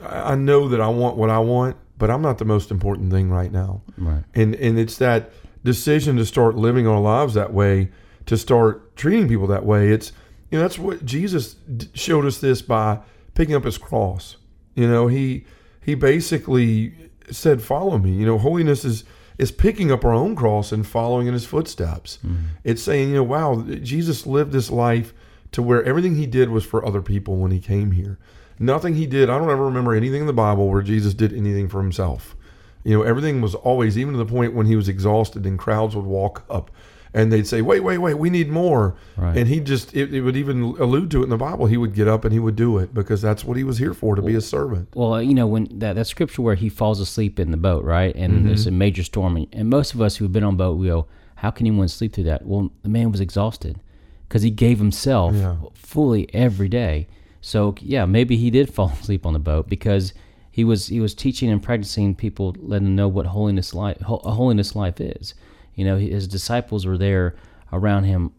I 0.03 0.35
know 0.35 0.69
that 0.69 0.81
I 0.81 0.89
want 0.89 1.17
what 1.17 1.31
I 1.31 1.39
want, 1.39 1.77
but 1.99 2.11
I'm 2.11 2.23
not 2.23 2.39
the 2.39 2.45
most 2.45 2.71
important 2.71 3.11
thing 3.11 3.31
right 3.31 3.53
now. 3.53 3.83
Right. 3.99 4.25
And 4.35 4.55
and 4.55 4.79
it's 4.79 4.99
that 4.99 5.31
decision 5.65 6.17
to 6.17 6.27
start 6.27 6.57
living 6.57 6.87
our 6.87 7.01
lives 7.01 7.35
that 7.35 7.53
way, 7.53 7.91
to 8.27 8.37
start 8.37 8.97
treating 8.97 9.29
people 9.29 9.47
that 9.49 9.65
way. 9.65 9.91
It's 9.91 10.13
you 10.51 10.59
know 10.59 10.63
that's 10.63 10.79
what 10.79 11.05
Jesus 11.05 11.57
showed 11.95 12.25
us 12.25 12.39
this 12.39 12.63
by 12.63 13.01
picking 13.35 13.55
up 13.55 13.65
his 13.65 13.79
cross. 13.79 14.37
You 14.75 14.89
know, 14.89 15.07
he 15.07 15.45
he 15.81 15.95
basically 15.95 16.95
said, 17.31 17.63
"Follow 17.63 17.99
me." 17.99 18.13
You 18.13 18.27
know, 18.27 18.39
holiness 18.39 18.85
is 18.85 19.05
is 19.39 19.51
picking 19.51 19.91
up 19.91 20.05
our 20.05 20.13
own 20.13 20.37
cross 20.37 20.71
and 20.71 20.87
following 20.87 21.27
in 21.27 21.33
his 21.33 21.47
footsteps. 21.47 22.19
Mm-hmm. 22.19 22.45
It's 22.63 22.83
saying, 22.83 23.09
you 23.09 23.15
know, 23.15 23.23
wow, 23.23 23.63
Jesus 23.83 24.27
lived 24.27 24.53
this 24.53 24.71
life 24.71 25.15
to 25.53 25.63
where 25.63 25.83
everything 25.85 26.17
he 26.17 26.27
did 26.27 26.51
was 26.51 26.65
for 26.65 26.85
other 26.85 27.01
people 27.01 27.37
when 27.37 27.51
he 27.51 27.59
came 27.59 27.93
here. 27.93 28.19
Nothing 28.63 28.95
he 28.95 29.07
did, 29.07 29.31
I 29.31 29.39
don't 29.39 29.51
ever 29.51 29.65
remember 29.65 29.95
anything 29.95 30.21
in 30.21 30.27
the 30.27 30.33
Bible 30.35 30.69
where 30.69 30.83
Jesus 30.83 31.15
did 31.15 31.33
anything 31.33 31.69
for 31.69 31.81
himself. 31.81 32.37
You 32.85 32.97
know, 32.97 33.03
everything 33.03 33.41
was 33.41 33.55
always, 33.55 33.97
even 33.99 34.13
to 34.13 34.19
the 34.19 34.27
point 34.27 34.55
when 34.55 34.67
he 34.67 34.77
was 34.77 34.89
exhausted 34.89 35.45
and 35.47 35.59
crowds 35.59 35.97
would 35.97 36.05
walk 36.05 36.45
up 36.51 36.71
and 37.13 37.33
they'd 37.33 37.47
say, 37.47 37.61
wait, 37.63 37.81
wait, 37.81 37.99
wait, 37.99 38.15
we 38.15 38.31
need 38.31 38.49
more. 38.51 38.95
Right. 39.17 39.37
And 39.37 39.49
he 39.49 39.61
just, 39.61 39.95
it, 39.97 40.15
it 40.15 40.21
would 40.21 40.37
even 40.37 40.63
allude 40.79 41.11
to 41.13 41.21
it 41.21 41.25
in 41.25 41.31
the 41.31 41.37
Bible. 41.37 41.67
He 41.67 41.77
would 41.77 41.95
get 41.95 42.07
up 42.07 42.25
and 42.25 42.33
he 42.33 42.39
would 42.39 42.55
do 42.55 42.79
it 42.79 42.95
because 42.95 43.21
that's 43.23 43.45
what 43.45 43.57
he 43.57 43.65
was 43.65 43.79
here 43.79 43.93
for, 43.95 44.15
to 44.15 44.23
be 44.23 44.35
a 44.35 44.41
servant. 44.41 44.89
Well, 44.95 45.21
you 45.23 45.35
know, 45.35 45.47
when 45.47 45.67
that, 45.81 45.95
that 45.97 46.07
scripture 46.07 46.43
where 46.43 46.55
he 46.55 46.69
falls 46.69 47.01
asleep 47.01 47.41
in 47.41 47.51
the 47.51 47.57
boat, 47.57 47.83
right? 47.85 48.15
And 48.15 48.47
there's 48.47 48.67
Mm-hmm. 48.67 48.75
a 48.75 48.79
major 48.79 49.03
storm. 49.03 49.37
And, 49.37 49.47
and 49.53 49.69
most 49.71 49.93
of 49.95 50.01
us 50.03 50.17
who've 50.17 50.31
been 50.33 50.45
on 50.45 50.57
boat, 50.57 50.77
we 50.79 50.87
go, 50.89 51.07
how 51.37 51.51
can 51.51 51.67
anyone 51.67 51.89
sleep 51.89 52.13
through 52.13 52.25
that? 52.25 52.47
Well, 52.47 52.71
the 52.83 52.89
man 52.91 53.11
was 53.11 53.21
exhausted 53.21 53.81
because 54.29 54.43
he 54.43 54.51
gave 54.51 54.79
himself 54.79 55.35
Yeah. 55.35 55.57
fully 55.75 56.33
every 56.35 56.69
day. 56.69 57.09
So, 57.41 57.75
yeah, 57.81 58.05
maybe 58.05 58.37
he 58.37 58.51
did 58.51 58.73
fall 58.75 58.91
asleep 58.91 59.27
on 59.27 59.33
the 59.33 59.39
boat 59.39 59.69
because 59.69 60.13
he 60.51 60.65
was 60.65 60.89
he 60.89 61.01
was 61.01 61.15
teaching 61.15 61.51
and 61.51 61.63
practicing 61.63 62.15
people, 62.15 62.55
letting 62.59 62.87
them 62.87 62.97
know 62.97 63.09
what 63.09 63.27
holiness 63.27 63.73
life 63.73 64.01
holiness 64.01 64.75
life 64.75 65.01
is. 65.01 65.35
You 65.75 65.85
know, 65.85 65.97
his 65.97 66.27
disciples 66.27 66.87
were 66.87 66.99
there 66.99 67.37
around 67.73 68.05
him 68.05 68.33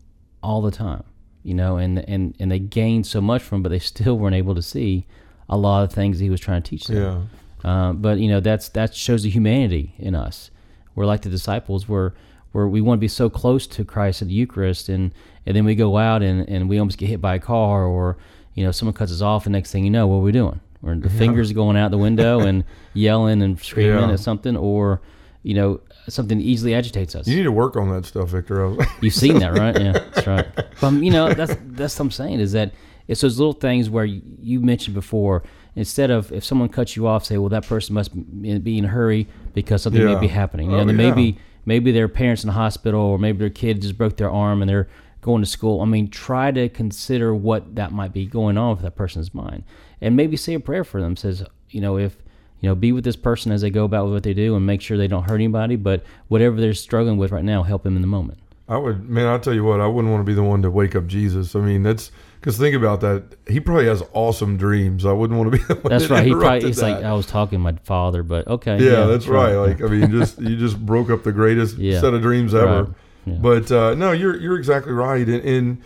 all 0.44 0.62
the 0.62 0.72
time. 0.72 1.04
You 1.44 1.56
know, 1.56 1.78
and 1.78 2.00
and 2.08 2.36
and 2.40 2.52
they 2.52 2.60
gained 2.60 3.08
so 3.08 3.22
much 3.22 3.42
from 3.42 3.58
him, 3.58 3.64
but 3.64 3.70
they 3.70 3.80
still 3.80 4.18
weren't 4.18 4.36
able 4.36 4.56
to 4.56 4.62
see 4.62 5.08
a 5.50 5.58
lot 5.58 5.84
of 5.84 5.92
things 5.92 6.20
he 6.20 6.30
was 6.30 6.40
trying 6.40 6.62
to 6.62 6.70
teach 6.70 6.88
them. 6.88 7.30
Yeah. 7.64 7.70
Uh, 7.70 7.94
but 7.94 8.20
you 8.20 8.30
know 8.30 8.40
that's 8.40 8.70
that 8.70 8.94
shows 8.94 9.24
the 9.24 9.30
humanity 9.30 9.96
in 9.98 10.16
us. 10.16 10.52
We're 10.96 11.06
like 11.06 11.22
the 11.22 11.30
disciples. 11.30 11.88
We're 11.88 12.14
where 12.52 12.68
we 12.68 12.82
want 12.82 13.00
to 13.00 13.02
be 13.02 13.08
so 13.08 13.30
close 13.30 13.66
to 13.68 13.86
Christ 13.86 14.22
at 14.22 14.28
the 14.28 14.34
Eucharist, 14.34 14.90
and 14.90 15.12
and 15.46 15.56
then 15.56 15.66
we 15.66 15.76
go 15.76 15.98
out 15.98 16.22
and, 16.22 16.48
and 16.50 16.70
we 16.70 16.78
almost 16.80 16.98
get 16.98 17.10
hit 17.10 17.22
by 17.22 17.36
a 17.36 17.40
car, 17.40 17.86
or 17.86 18.18
you 18.56 18.64
know 18.66 18.72
someone 18.72 18.94
cuts 18.94 19.12
us 19.12 19.22
off, 19.22 19.46
and 19.46 19.54
next 19.54 19.72
thing 19.72 19.84
you 19.84 19.90
know, 19.92 20.08
what 20.08 20.18
are 20.18 20.22
we 20.22 20.32
doing? 20.32 20.60
We're 20.82 20.96
the 20.96 21.10
fingers 21.10 21.52
going 21.54 21.78
out 21.78 21.92
the 21.92 21.98
window 21.98 22.40
and 22.40 22.64
yelling 22.94 23.42
and 23.44 23.60
screaming 23.60 23.94
Yeah. 24.10 24.12
at 24.14 24.20
something, 24.20 24.58
or 24.58 25.02
you 25.44 25.54
know 25.54 25.82
something 26.10 26.42
easily 26.42 26.74
agitates 26.74 27.16
us. 27.16 27.28
You 27.28 27.38
need 27.38 27.44
to 27.44 27.52
work 27.52 27.76
on 27.76 27.90
that 27.92 28.06
stuff, 28.06 28.30
Victor. 28.30 28.76
You've 29.02 29.14
seen 29.14 29.40
that, 29.40 29.54
right? 29.58 29.80
Yeah, 29.80 29.92
that's 29.94 30.28
right. 30.28 30.48
But 30.56 30.84
um, 30.84 31.04
you 31.04 31.12
know, 31.12 31.34
that's 31.34 31.56
that's 31.68 31.98
what 32.00 32.06
I'm 32.06 32.12
saying 32.12 32.40
is 32.40 32.52
that 32.54 32.74
it's 33.08 33.22
those 33.22 33.38
little 33.38 33.54
things 33.54 33.90
where 33.90 34.06
you, 34.06 34.22
you 34.40 34.60
mentioned 34.60 34.94
before. 34.96 35.44
Instead 35.76 36.12
of 36.12 36.32
if 36.34 36.44
someone 36.44 36.68
cuts 36.68 36.98
you 36.98 37.08
off, 37.08 37.24
say, 37.26 37.38
"Well, 37.38 37.48
that 37.50 37.66
person 37.66 37.94
must 37.96 38.12
be 38.42 38.78
in 38.78 38.84
a 38.86 38.88
hurry 38.90 39.28
because 39.54 39.82
something 39.84 40.02
Yeah. 40.02 40.16
may 40.16 40.20
be 40.20 40.28
happening." 40.28 40.70
You 40.70 40.78
know, 40.78 40.84
Oh, 40.84 40.88
yeah. 40.88 40.92
maybe 40.92 41.38
maybe 41.66 41.92
their 41.94 42.10
parents 42.10 42.44
in 42.44 42.48
the 42.48 42.54
hospital, 42.54 43.00
or 43.00 43.18
maybe 43.18 43.38
their 43.38 43.50
kid 43.50 43.82
just 43.82 43.98
broke 43.98 44.18
their 44.18 44.30
arm 44.32 44.62
and 44.62 44.68
they're 44.70 44.90
going 45.22 45.42
to 45.42 45.48
school. 45.48 45.82
I 45.82 45.86
mean, 45.86 46.10
try 46.10 46.52
to 46.52 46.68
consider 46.70 47.34
what 47.34 47.76
that 47.76 47.92
might 47.92 48.14
be 48.14 48.26
going 48.26 48.58
on 48.58 48.76
with 48.76 48.82
that 48.84 48.96
person's 48.96 49.34
mind, 49.34 49.64
and 50.02 50.16
maybe 50.16 50.36
say 50.36 50.54
a 50.54 50.60
prayer 50.60 50.84
for 50.84 51.00
them. 51.02 51.16
Says, 51.16 51.44
you 51.70 51.82
know, 51.82 51.98
if 51.98 52.18
you 52.60 52.70
know, 52.70 52.76
be 52.76 52.92
with 52.92 53.04
this 53.04 53.16
person 53.16 53.52
as 53.52 53.62
they 53.62 53.70
go 53.70 53.86
about 53.86 54.08
what 54.10 54.24
they 54.24 54.34
do, 54.34 54.56
and 54.56 54.66
make 54.66 54.82
sure 54.82 54.98
they 54.98 55.08
don't 55.08 55.24
hurt 55.24 55.36
anybody. 55.36 55.76
But 55.76 56.04
whatever 56.28 56.60
they're 56.60 56.74
struggling 56.74 57.18
with 57.18 57.32
right 57.32 57.44
now, 57.44 57.64
help 57.64 57.84
them 57.84 57.96
in 57.96 58.02
the 58.02 58.08
moment. 58.08 58.40
I 58.70 58.78
would, 58.78 59.10
man, 59.10 59.28
I'll 59.28 59.40
tell 59.40 59.54
you 59.54 59.66
what, 59.66 59.82
I 59.82 59.88
wouldn't 59.88 60.14
want 60.14 60.22
to 60.22 60.26
be 60.26 60.34
the 60.34 60.44
one 60.44 60.62
to 60.62 60.72
wake 60.72 60.96
up 60.96 61.06
Jesus. 61.06 61.56
I 61.56 61.60
mean, 61.60 61.84
that's 61.84 62.10
because 62.40 62.58
think 62.58 62.74
about 62.74 63.02
that. 63.02 63.36
He 63.48 63.60
probably 63.60 63.88
has 63.88 64.02
awesome 64.14 64.56
dreams. 64.56 65.06
I 65.06 65.12
wouldn't 65.12 65.38
want 65.38 65.52
to 65.52 65.58
be 65.58 65.64
the 65.68 65.76
one 65.76 65.90
That's 65.92 66.08
that 66.08 66.14
right. 66.14 66.26
He 66.26 66.32
probably 66.32 66.48
interrupted 66.48 66.68
he's 66.70 66.82
like. 66.82 67.04
I 67.04 67.12
was 67.14 67.26
talking 67.26 67.60
to 67.60 67.64
my 67.64 67.74
father, 67.84 68.24
but 68.24 68.48
okay. 68.48 68.80
yeah, 68.82 69.08
that's 69.08 69.28
right. 69.28 69.56
Like, 69.56 69.82
I 69.82 69.88
mean, 69.88 70.10
just 70.20 70.40
you 70.40 70.56
just 70.56 70.84
broke 70.84 71.10
up 71.10 71.24
the 71.24 71.34
greatest 71.34 71.78
Yeah. 71.78 72.00
set 72.00 72.14
of 72.14 72.22
dreams 72.22 72.54
ever. 72.54 72.84
Right. 72.84 72.94
But 73.26 73.72
uh, 73.72 73.94
no, 73.96 74.12
you're 74.12 74.36
you're 74.40 74.58
exactly 74.58 74.94
right. 74.94 75.28
And, 75.28 75.44
and 75.44 75.84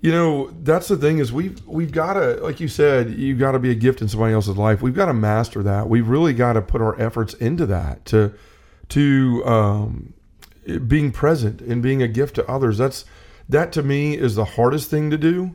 You 0.00 0.12
know, 0.12 0.50
that's 0.62 0.88
the 0.88 0.96
thing 0.96 1.18
is 1.18 1.32
we've 1.32 1.64
we've 1.66 1.90
got 1.90 2.14
to, 2.14 2.34
like 2.42 2.60
you 2.60 2.68
said, 2.68 3.10
you've 3.10 3.38
got 3.38 3.52
to 3.52 3.58
be 3.58 3.70
a 3.70 3.74
gift 3.74 4.02
in 4.02 4.08
somebody 4.08 4.34
else's 4.34 4.56
life. 4.56 4.82
We've 4.82 4.94
got 4.94 5.06
to 5.06 5.14
master 5.14 5.62
that. 5.62 5.88
We've 5.88 6.06
really 6.06 6.34
got 6.34 6.52
to 6.52 6.62
put 6.62 6.80
our 6.80 7.00
efforts 7.00 7.34
into 7.34 7.66
that 7.66 8.04
to 8.06 8.32
to 8.90 9.42
um, 9.46 10.12
being 10.86 11.12
present 11.12 11.60
and 11.60 11.82
being 11.82 12.02
a 12.02 12.08
gift 12.08 12.34
to 12.36 12.46
others. 12.48 12.78
That's 12.78 13.04
that 13.48 13.72
to 13.72 13.82
me 13.82 14.16
is 14.16 14.34
the 14.34 14.44
hardest 14.44 14.90
thing 14.90 15.10
to 15.10 15.18
do, 15.18 15.54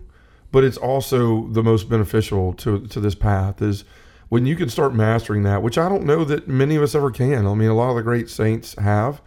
but 0.51 0.63
it's 0.63 0.77
also 0.77 1.47
the 1.47 1.63
most 1.63 1.87
beneficial 1.87 2.53
to 2.55 2.87
to 2.87 2.99
this 2.99 3.15
path. 3.15 3.61
Is 3.61 3.85
when 4.29 4.45
you 4.45 4.55
can 4.55 4.69
start 4.69 4.93
mastering 4.93 5.43
that, 5.43 5.61
which 5.61 5.77
I 5.77 5.87
don't 5.87 6.03
know 6.03 6.25
that 6.25 6.47
many 6.47 6.75
of 6.75 6.83
us 6.83 6.95
ever 6.95 7.11
can. 7.11 7.45
I 7.45 7.53
mean, 7.53 7.69
a 7.69 7.75
lot 7.75 7.91
of 7.91 7.95
the 7.95 8.03
great 8.03 8.29
saints 8.29 8.75
have, 8.79 9.21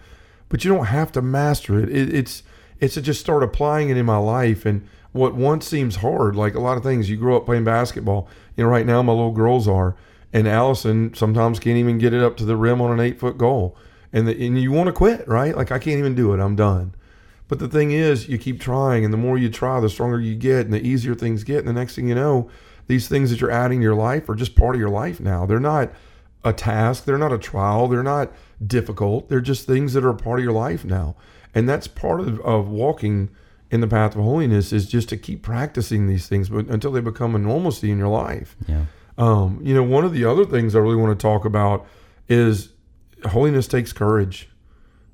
but 0.54 0.64
you 0.64 0.72
don't 0.72 0.86
have 0.86 1.10
to 1.10 1.20
master 1.20 1.80
it. 1.80 1.88
it 1.88 2.14
it's 2.14 2.44
it's 2.78 2.94
to 2.94 3.02
just 3.02 3.18
start 3.18 3.42
applying 3.42 3.88
it 3.88 3.96
in 3.96 4.06
my 4.06 4.18
life 4.18 4.64
and 4.64 4.86
what 5.10 5.34
once 5.34 5.66
seems 5.66 5.96
hard, 5.96 6.36
like 6.36 6.54
a 6.54 6.60
lot 6.60 6.76
of 6.76 6.84
things. 6.84 7.10
You 7.10 7.16
grow 7.16 7.36
up 7.36 7.44
playing 7.44 7.64
basketball. 7.64 8.28
You 8.56 8.62
know, 8.62 8.70
right 8.70 8.86
now 8.86 9.02
my 9.02 9.12
little 9.12 9.32
girls 9.32 9.66
are, 9.66 9.96
and 10.32 10.46
Allison 10.46 11.12
sometimes 11.12 11.58
can't 11.58 11.78
even 11.78 11.98
get 11.98 12.14
it 12.14 12.22
up 12.22 12.36
to 12.36 12.44
the 12.44 12.54
rim 12.56 12.80
on 12.80 12.92
an 12.92 13.00
eight 13.04 13.18
foot 13.18 13.36
goal, 13.36 13.76
and 14.12 14.28
the, 14.28 14.46
and 14.46 14.56
you 14.56 14.70
want 14.70 14.86
to 14.86 14.92
quit, 14.92 15.26
right? 15.26 15.56
Like 15.56 15.72
I 15.72 15.80
can't 15.80 15.98
even 15.98 16.14
do 16.14 16.32
it. 16.32 16.38
I'm 16.38 16.54
done. 16.54 16.94
But 17.48 17.58
the 17.58 17.66
thing 17.66 17.90
is, 17.90 18.28
you 18.28 18.38
keep 18.38 18.60
trying, 18.60 19.04
and 19.04 19.12
the 19.12 19.18
more 19.18 19.36
you 19.36 19.50
try, 19.50 19.80
the 19.80 19.90
stronger 19.90 20.20
you 20.20 20.36
get, 20.36 20.66
and 20.66 20.72
the 20.72 20.86
easier 20.86 21.16
things 21.16 21.42
get. 21.42 21.58
And 21.58 21.66
the 21.66 21.72
next 21.72 21.96
thing 21.96 22.06
you 22.06 22.14
know, 22.14 22.48
these 22.86 23.08
things 23.08 23.30
that 23.30 23.40
you're 23.40 23.50
adding 23.50 23.80
to 23.80 23.82
your 23.82 23.96
life 23.96 24.28
are 24.28 24.36
just 24.36 24.54
part 24.54 24.76
of 24.76 24.80
your 24.80 24.88
life 24.88 25.18
now. 25.18 25.46
They're 25.46 25.58
not 25.58 25.90
a 26.44 26.52
task, 26.52 27.04
they're 27.04 27.18
not 27.18 27.32
a 27.32 27.38
trial, 27.38 27.88
they're 27.88 28.02
not 28.02 28.30
difficult. 28.64 29.28
They're 29.28 29.40
just 29.40 29.66
things 29.66 29.94
that 29.94 30.04
are 30.04 30.10
a 30.10 30.14
part 30.14 30.38
of 30.38 30.44
your 30.44 30.52
life 30.52 30.84
now. 30.84 31.16
And 31.54 31.68
that's 31.68 31.86
part 31.86 32.20
of, 32.20 32.40
of 32.40 32.68
walking 32.68 33.30
in 33.70 33.80
the 33.80 33.88
path 33.88 34.14
of 34.14 34.22
holiness 34.22 34.72
is 34.72 34.88
just 34.88 35.08
to 35.08 35.16
keep 35.16 35.42
practicing 35.42 36.06
these 36.06 36.28
things 36.28 36.48
but 36.48 36.66
until 36.66 36.92
they 36.92 37.00
become 37.00 37.34
a 37.34 37.38
normalcy 37.38 37.90
in 37.90 37.98
your 37.98 38.08
life. 38.08 38.56
Yeah. 38.68 38.84
Um, 39.16 39.60
you 39.62 39.74
know, 39.74 39.82
one 39.82 40.04
of 40.04 40.12
the 40.12 40.24
other 40.24 40.44
things 40.44 40.74
I 40.74 40.80
really 40.80 40.96
want 40.96 41.18
to 41.18 41.22
talk 41.22 41.44
about 41.44 41.86
is 42.28 42.70
holiness 43.24 43.66
takes 43.66 43.92
courage. 43.92 44.48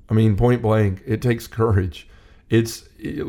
I 0.09 0.13
mean, 0.13 0.35
point 0.35 0.61
blank, 0.61 1.01
it 1.05 1.21
takes 1.21 1.47
courage. 1.47 2.07
It's 2.49 2.89
it, 2.99 3.23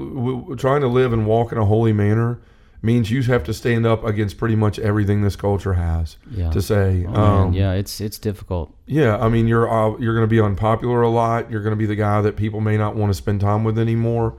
trying 0.58 0.80
to 0.80 0.88
live 0.88 1.12
and 1.12 1.26
walk 1.26 1.52
in 1.52 1.58
a 1.58 1.64
holy 1.64 1.92
manner 1.92 2.40
means 2.84 3.10
you 3.10 3.22
have 3.22 3.44
to 3.44 3.54
stand 3.54 3.86
up 3.86 4.04
against 4.04 4.36
pretty 4.38 4.56
much 4.56 4.78
everything 4.80 5.22
this 5.22 5.36
culture 5.36 5.74
has 5.74 6.16
Yeah. 6.30 6.50
to 6.50 6.60
say. 6.60 7.06
Oh, 7.08 7.14
um, 7.22 7.52
yeah, 7.52 7.72
it's 7.72 8.00
it's 8.00 8.18
difficult. 8.18 8.74
yeah, 8.86 9.16
I 9.18 9.28
mean, 9.28 9.46
you're 9.46 9.70
uh, 9.70 9.96
you're 9.98 10.14
going 10.14 10.26
to 10.26 10.30
be 10.30 10.40
unpopular 10.40 11.02
a 11.02 11.08
lot. 11.08 11.50
You're 11.50 11.62
going 11.62 11.72
to 11.72 11.76
be 11.78 11.86
the 11.86 11.94
guy 11.96 12.20
that 12.22 12.36
people 12.36 12.60
may 12.60 12.76
not 12.76 12.96
want 12.96 13.10
to 13.10 13.14
spend 13.14 13.40
time 13.40 13.62
with 13.64 13.78
anymore. 13.78 14.36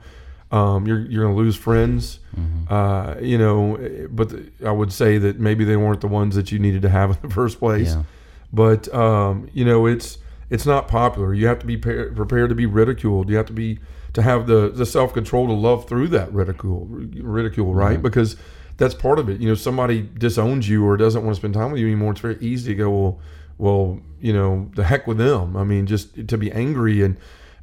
Um, 0.52 0.86
you're 0.86 1.00
you're 1.00 1.24
going 1.24 1.34
to 1.34 1.42
lose 1.42 1.56
friends. 1.56 2.20
Mm-hmm. 2.38 2.72
Uh, 2.72 3.14
you 3.20 3.38
know, 3.38 3.78
but 4.10 4.28
the, 4.28 4.50
I 4.64 4.70
would 4.72 4.92
say 4.92 5.18
that 5.18 5.40
maybe 5.40 5.64
they 5.64 5.76
weren't 5.76 6.00
the 6.00 6.06
ones 6.08 6.36
that 6.36 6.52
you 6.52 6.58
needed 6.58 6.82
to 6.82 6.88
have 6.90 7.10
in 7.10 7.16
the 7.22 7.34
first 7.34 7.58
place. 7.58 7.94
Yeah. 7.94 8.02
But 8.52 8.92
um, 8.94 9.48
you 9.52 9.64
know, 9.64 9.86
it's 9.86 10.18
it's 10.50 10.66
not 10.66 10.86
popular. 10.86 11.32
You 11.34 11.46
have 11.46 11.58
to 11.60 11.66
be 11.66 11.76
pa- 11.78 12.12
prepared 12.14 12.50
to 12.50 12.54
be 12.54 12.66
ridiculed. 12.66 13.30
You 13.30 13.36
have 13.36 13.46
to 13.46 13.52
be 13.54 13.80
to 14.14 14.22
have 14.22 14.46
the 14.46 14.70
the 14.70 14.86
self 14.86 15.12
control 15.12 15.46
to 15.46 15.52
love 15.52 15.88
through 15.88 16.08
that 16.08 16.32
ridicule, 16.32 16.86
ridicule, 16.86 17.74
right? 17.74 17.94
Mm-hmm. 17.94 18.02
Because 18.02 18.36
that's 18.76 18.94
part 18.94 19.18
of 19.18 19.28
it. 19.28 19.40
You 19.40 19.48
know, 19.48 19.54
somebody 19.54 20.02
disowns 20.02 20.68
you 20.68 20.84
or 20.84 20.96
doesn't 20.96 21.22
want 21.24 21.34
to 21.36 21.40
spend 21.40 21.54
time 21.54 21.70
with 21.70 21.80
you 21.80 21.86
anymore. 21.86 22.12
It's 22.12 22.20
very 22.20 22.38
easy 22.40 22.72
to 22.72 22.74
go, 22.74 22.90
well, 22.90 23.20
well, 23.58 24.00
you 24.20 24.32
know, 24.32 24.70
the 24.74 24.84
heck 24.84 25.06
with 25.06 25.18
them. 25.18 25.56
I 25.56 25.64
mean, 25.64 25.86
just 25.86 26.26
to 26.28 26.38
be 26.38 26.50
angry 26.50 27.02
and 27.02 27.16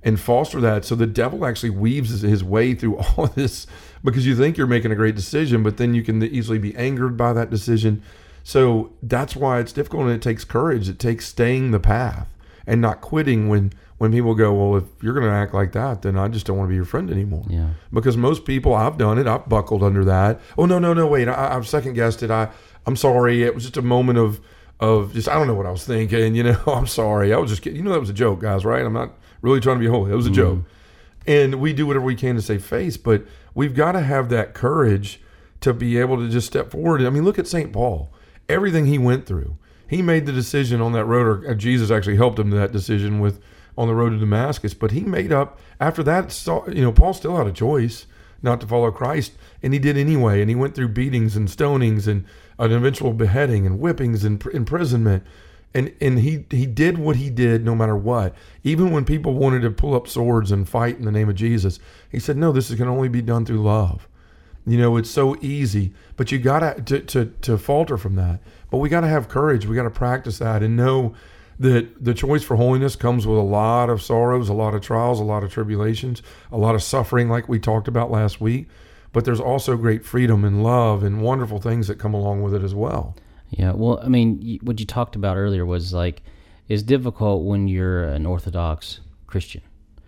and 0.03 0.19
foster 0.19 0.59
that. 0.61 0.83
So 0.83 0.95
the 0.95 1.05
devil 1.05 1.45
actually 1.45 1.69
weaves 1.69 2.09
his, 2.09 2.21
his 2.21 2.43
way 2.43 2.73
through 2.73 2.97
all 3.17 3.25
of 3.25 3.35
this 3.35 3.67
because 4.03 4.25
you 4.25 4.35
think 4.35 4.57
you're 4.57 4.67
making 4.67 4.91
a 4.91 4.95
great 4.95 5.15
decision, 5.15 5.63
but 5.63 5.77
then 5.77 5.93
you 5.93 6.03
can 6.03 6.23
easily 6.23 6.57
be 6.57 6.75
angered 6.75 7.17
by 7.17 7.33
that 7.33 7.49
decision. 7.49 8.01
So 8.43 8.93
that's 9.03 9.35
why 9.35 9.59
it's 9.59 9.71
difficult 9.71 10.03
and 10.03 10.11
it 10.11 10.21
takes 10.21 10.43
courage. 10.43 10.89
It 10.89 10.97
takes 10.97 11.27
staying 11.27 11.71
the 11.71 11.79
path 11.79 12.27
and 12.65 12.81
not 12.81 13.01
quitting 13.01 13.47
when 13.47 13.73
when 14.01 14.11
people 14.11 14.33
go, 14.33 14.51
well, 14.51 14.77
if 14.77 15.03
you're 15.03 15.13
going 15.13 15.27
to 15.27 15.31
act 15.31 15.53
like 15.53 15.73
that, 15.73 16.01
then 16.01 16.17
I 16.17 16.27
just 16.27 16.47
don't 16.47 16.57
want 16.57 16.67
to 16.67 16.71
be 16.71 16.75
your 16.75 16.85
friend 16.85 17.11
anymore. 17.11 17.45
Yeah. 17.47 17.69
Because 17.93 18.17
most 18.17 18.45
people, 18.45 18.73
I've 18.73 18.97
done 18.97 19.19
it. 19.19 19.27
I've 19.27 19.47
buckled 19.47 19.83
under 19.83 20.03
that. 20.05 20.41
Oh 20.57 20.65
no, 20.65 20.79
no, 20.79 20.91
no, 20.95 21.05
wait. 21.05 21.27
I, 21.27 21.55
I've 21.55 21.67
second 21.67 21.93
guessed 21.93 22.23
it. 22.23 22.31
I 22.31 22.49
I'm 22.87 22.95
sorry. 22.95 23.43
It 23.43 23.53
was 23.53 23.63
just 23.63 23.77
a 23.77 23.83
moment 23.83 24.17
of 24.17 24.41
of 24.79 25.13
just 25.13 25.29
I 25.29 25.35
don't 25.35 25.45
know 25.45 25.53
what 25.53 25.67
I 25.67 25.71
was 25.71 25.85
thinking. 25.85 26.33
You 26.35 26.41
know, 26.41 26.59
I'm 26.65 26.87
sorry. 26.87 27.31
I 27.31 27.37
was 27.37 27.51
just 27.51 27.61
kidding. 27.61 27.77
You 27.77 27.83
know 27.83 27.91
that 27.91 27.99
was 27.99 28.09
a 28.09 28.13
joke, 28.13 28.39
guys. 28.39 28.65
Right? 28.65 28.83
I'm 28.83 28.91
not 28.91 29.13
really 29.43 29.59
trying 29.59 29.75
to 29.75 29.81
be 29.81 29.85
holy. 29.85 30.11
It 30.11 30.15
was 30.15 30.25
a 30.25 30.29
mm-hmm. 30.29 30.35
joke. 30.35 30.59
And 31.27 31.61
we 31.61 31.71
do 31.71 31.85
whatever 31.85 32.05
we 32.05 32.15
can 32.15 32.35
to 32.37 32.41
save 32.41 32.65
face, 32.65 32.97
but 32.97 33.23
we've 33.53 33.75
got 33.75 33.91
to 33.91 34.01
have 34.01 34.29
that 34.29 34.55
courage 34.55 35.21
to 35.59 35.75
be 35.75 35.99
able 35.99 36.17
to 36.17 36.27
just 36.27 36.47
step 36.47 36.71
forward. 36.71 37.03
I 37.03 37.11
mean, 37.11 37.23
look 37.23 37.37
at 37.37 37.45
St. 37.45 37.71
Paul. 37.71 38.11
Everything 38.49 38.87
he 38.87 38.97
went 38.97 39.27
through. 39.27 39.59
He 39.87 40.01
made 40.01 40.25
the 40.25 40.31
decision 40.31 40.81
on 40.81 40.93
that 40.93 41.05
road, 41.05 41.27
or 41.27 41.51
uh, 41.51 41.53
Jesus 41.53 41.91
actually 41.91 42.15
helped 42.15 42.39
him 42.39 42.49
to 42.49 42.57
that 42.57 42.71
decision 42.71 43.19
with 43.19 43.39
on 43.77 43.87
the 43.87 43.95
road 43.95 44.11
to 44.11 44.17
Damascus. 44.17 44.73
But 44.73 44.91
he 44.91 45.01
made 45.01 45.31
up 45.31 45.59
after 45.79 46.03
that. 46.03 46.45
You 46.67 46.81
know, 46.81 46.91
Paul 46.91 47.13
still 47.13 47.37
had 47.37 47.47
a 47.47 47.51
choice 47.51 48.05
not 48.41 48.59
to 48.61 48.67
follow 48.67 48.91
Christ, 48.91 49.33
and 49.61 49.73
he 49.73 49.79
did 49.79 49.97
anyway. 49.97 50.41
And 50.41 50.49
he 50.49 50.55
went 50.55 50.75
through 50.75 50.89
beatings 50.89 51.35
and 51.35 51.47
stonings 51.47 52.07
and 52.07 52.25
an 52.57 52.71
eventual 52.71 53.13
beheading 53.13 53.65
and 53.65 53.79
whippings 53.79 54.23
and 54.23 54.43
imprisonment. 54.53 55.23
And 55.73 55.93
and 56.01 56.19
he 56.19 56.45
he 56.49 56.65
did 56.65 56.97
what 56.97 57.15
he 57.15 57.29
did 57.29 57.63
no 57.63 57.75
matter 57.75 57.95
what. 57.95 58.35
Even 58.63 58.91
when 58.91 59.05
people 59.05 59.33
wanted 59.33 59.61
to 59.61 59.71
pull 59.71 59.95
up 59.95 60.07
swords 60.07 60.51
and 60.51 60.67
fight 60.67 60.97
in 60.97 61.05
the 61.05 61.11
name 61.11 61.29
of 61.29 61.35
Jesus, 61.35 61.79
he 62.09 62.19
said, 62.19 62.35
"No, 62.35 62.51
this 62.51 62.73
can 62.75 62.89
only 62.89 63.07
be 63.07 63.21
done 63.21 63.45
through 63.45 63.63
love." 63.63 64.07
You 64.65 64.77
know, 64.77 64.97
it's 64.97 65.09
so 65.09 65.37
easy, 65.41 65.93
but 66.17 66.31
you 66.31 66.39
gotta 66.39 66.81
to, 66.83 66.99
to 66.99 67.25
to 67.41 67.57
falter 67.57 67.97
from 67.97 68.15
that. 68.15 68.41
But 68.69 68.77
we 68.77 68.89
gotta 68.89 69.07
have 69.07 69.29
courage. 69.29 69.65
We 69.65 69.75
gotta 69.75 69.89
practice 69.89 70.39
that 70.39 70.61
and 70.61 70.75
know 70.75 71.15
that 71.61 72.03
the 72.03 72.13
choice 72.13 72.43
for 72.43 72.55
holiness 72.55 72.95
comes 72.95 73.27
with 73.27 73.37
a 73.37 73.43
lot 73.43 73.89
of 73.89 74.01
sorrows, 74.01 74.49
a 74.49 74.53
lot 74.53 74.73
of 74.73 74.81
trials, 74.81 75.19
a 75.19 75.23
lot 75.23 75.43
of 75.43 75.51
tribulations, 75.51 76.21
a 76.51 76.57
lot 76.57 76.75
of 76.75 76.83
suffering, 76.83 77.29
like 77.29 77.47
we 77.47 77.59
talked 77.59 77.87
about 77.87 78.11
last 78.11 78.41
week. 78.41 78.67
But 79.13 79.25
there's 79.25 79.41
also 79.41 79.75
great 79.75 80.05
freedom 80.05 80.45
and 80.45 80.63
love 80.63 81.03
and 81.03 81.21
wonderful 81.21 81.59
things 81.59 81.87
that 81.87 81.99
come 81.99 82.13
along 82.13 82.41
with 82.43 82.53
it 82.53 82.63
as 82.63 82.73
well. 82.73 83.15
Yeah, 83.49 83.73
well, 83.73 83.99
I 84.01 84.07
mean, 84.07 84.59
what 84.61 84.79
you 84.79 84.85
talked 84.85 85.15
about 85.15 85.35
earlier 85.35 85.65
was 85.65 85.93
like 85.93 86.23
it's 86.69 86.83
difficult 86.83 87.43
when 87.43 87.67
you're 87.67 88.05
an 88.05 88.25
Orthodox 88.25 89.01
Christian 89.27 89.61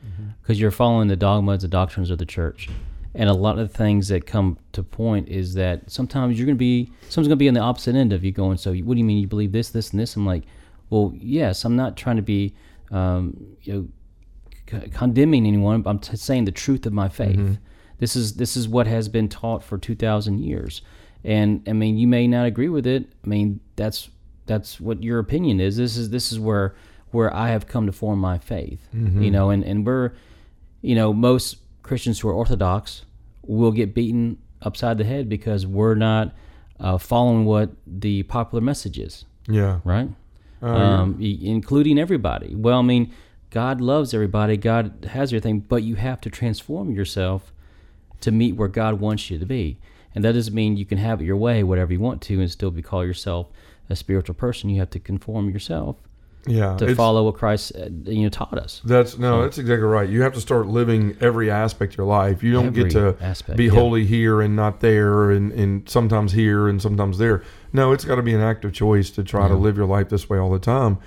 mm-hmm. 0.05 0.29
because 0.41 0.59
you're 0.59 0.71
following 0.71 1.09
the 1.09 1.17
dogmas, 1.17 1.61
the 1.61 1.67
doctrines 1.67 2.09
of 2.09 2.17
the 2.17 2.25
church, 2.25 2.69
and 3.13 3.29
a 3.29 3.33
lot 3.33 3.59
of 3.59 3.69
the 3.69 3.77
things 3.77 4.07
that 4.07 4.25
come 4.25 4.57
to 4.71 4.81
point 4.81 5.27
is 5.27 5.53
that 5.55 5.91
sometimes 5.91 6.39
you're 6.39 6.45
going 6.45 6.55
to 6.55 6.59
be 6.59 6.91
someone's 7.09 7.27
going 7.27 7.37
to 7.37 7.43
be 7.43 7.49
on 7.49 7.53
the 7.53 7.59
opposite 7.59 7.95
end 7.95 8.13
of 8.13 8.23
you 8.23 8.31
going. 8.31 8.57
So, 8.57 8.73
what 8.73 8.93
do 8.93 8.99
you 8.99 9.03
mean 9.03 9.17
you 9.17 9.27
believe 9.27 9.51
this, 9.51 9.69
this, 9.69 9.91
and 9.91 9.99
this? 9.99 10.15
I'm 10.15 10.25
like, 10.25 10.43
well, 10.93 11.11
yes, 11.17 11.65
I'm 11.65 11.75
not 11.75 11.97
trying 11.97 12.17
to 12.17 12.21
be, 12.21 12.53
um, 12.91 13.55
you 13.63 13.73
know, 13.73 13.87
c- 14.81 14.89
condemning 14.89 15.45
anyone. 15.47 15.81
but 15.81 15.89
I'm 15.89 15.99
t- 15.99 16.15
saying 16.15 16.45
the 16.45 16.51
truth 16.51 16.85
of 16.85 16.93
my 16.93 17.09
faith. 17.09 17.57
This 17.99 18.15
is 18.15 18.33
this 18.35 18.55
is 18.57 18.67
what 18.67 18.85
has 18.87 19.07
been 19.09 19.27
taught 19.29 19.63
for 19.63 19.77
two 19.77 19.95
thousand 19.95 20.39
years, 20.43 20.81
and 21.23 21.61
I 21.67 21.73
mean, 21.73 21.97
you 21.97 22.07
may 22.07 22.27
not 22.27 22.45
agree 22.45 22.69
with 22.69 22.85
it. 22.85 23.03
I 23.23 23.27
mean, 23.27 23.59
that's 23.75 24.09
that's 24.45 24.79
what 24.81 25.01
your 25.03 25.19
opinion 25.19 25.59
is. 25.59 25.77
This 25.77 25.95
is 25.97 26.09
this 26.09 26.31
is 26.31 26.39
where 26.39 26.75
where 27.11 27.33
I 27.33 27.49
have 27.49 27.65
come 27.67 27.85
to 27.85 27.91
form 27.93 28.19
my 28.19 28.37
faith. 28.39 28.81
You 28.93 29.31
know, 29.31 29.49
and 29.51 29.63
and 29.63 29.85
we're, 29.85 30.11
you 30.81 30.95
know, 30.95 31.13
most 31.13 31.57
Christians 31.83 32.19
who 32.19 32.27
are 32.29 32.33
Orthodox 32.33 33.05
will 33.45 33.71
get 33.71 33.93
beaten 33.93 34.37
upside 34.61 34.97
the 34.97 35.03
head 35.05 35.29
because 35.29 35.65
we're 35.65 35.95
not 35.95 36.33
uh, 36.79 36.97
following 36.97 37.45
what 37.45 37.69
the 37.87 38.23
popular 38.23 38.61
message 38.61 38.97
is 38.97 39.25
Yeah. 39.47 39.79
right? 39.83 40.09
Um, 40.67 41.17
y- 41.19 41.37
including 41.41 41.99
everybody. 41.99 42.55
Well, 42.55 42.79
I 42.79 42.81
mean, 42.81 43.13
God 43.49 43.81
loves 43.81 44.13
everybody. 44.13 44.57
God 44.57 45.07
has 45.11 45.31
everything, 45.31 45.59
but 45.59 45.83
you 45.83 45.95
have 45.95 46.21
to 46.21 46.29
transform 46.29 46.91
yourself 46.91 47.53
to 48.21 48.31
meet 48.31 48.55
where 48.55 48.67
God 48.67 48.99
wants 48.99 49.29
you 49.29 49.37
to 49.37 49.45
be. 49.45 49.77
And 50.15 50.23
that 50.23 50.33
doesn't 50.33 50.53
mean 50.53 50.77
you 50.77 50.85
can 50.85 50.97
have 50.97 51.21
it 51.21 51.25
your 51.25 51.37
way, 51.37 51.63
whatever 51.63 51.91
you 51.91 51.99
want 51.99 52.21
to, 52.23 52.39
and 52.39 52.49
still 52.49 52.71
be 52.71 52.81
call 52.81 53.05
yourself 53.05 53.47
a 53.89 53.95
spiritual 53.95 54.35
person. 54.35 54.69
You 54.69 54.79
have 54.79 54.89
to 54.91 54.99
conform 54.99 55.49
yourself 55.49 55.97
Yeah. 56.45 56.75
to 56.75 56.93
follow 56.95 57.23
what 57.23 57.35
Christ 57.35 57.71
uh, 57.75 57.85
you 58.03 58.23
know 58.23 58.29
taught 58.29 58.57
us. 58.57 58.81
That's 58.83 59.17
no, 59.17 59.43
that's 59.43 59.57
exactly 59.57 59.87
right. 59.87 60.09
You 60.09 60.23
have 60.23 60.33
to 60.33 60.41
start 60.41 60.67
living 60.67 61.15
every 61.21 61.49
aspect 61.49 61.93
of 61.93 61.99
your 61.99 62.07
life. 62.07 62.43
You 62.43 62.51
don't 62.51 62.73
get 62.73 62.91
to 62.91 63.15
aspect, 63.21 63.57
be 63.57 63.65
yeah. 63.65 63.71
holy 63.71 64.05
here 64.05 64.41
and 64.41 64.55
not 64.55 64.81
there, 64.81 65.31
and, 65.31 65.51
and 65.53 65.87
sometimes 65.87 66.33
here 66.33 66.67
and 66.67 66.81
sometimes 66.81 67.17
there. 67.17 67.43
No, 67.71 67.93
it's 67.93 68.03
got 68.03 68.15
to 68.15 68.21
be 68.21 68.33
an 68.33 68.41
active 68.41 68.73
choice 68.73 69.09
to 69.11 69.23
try 69.23 69.47
to 69.47 69.55
live 69.55 69.77
your 69.77 69.85
life 69.85 70.09
this 70.09 70.29
way 70.29 70.37
all 70.37 70.51
the 70.51 70.59
time. 70.59 70.97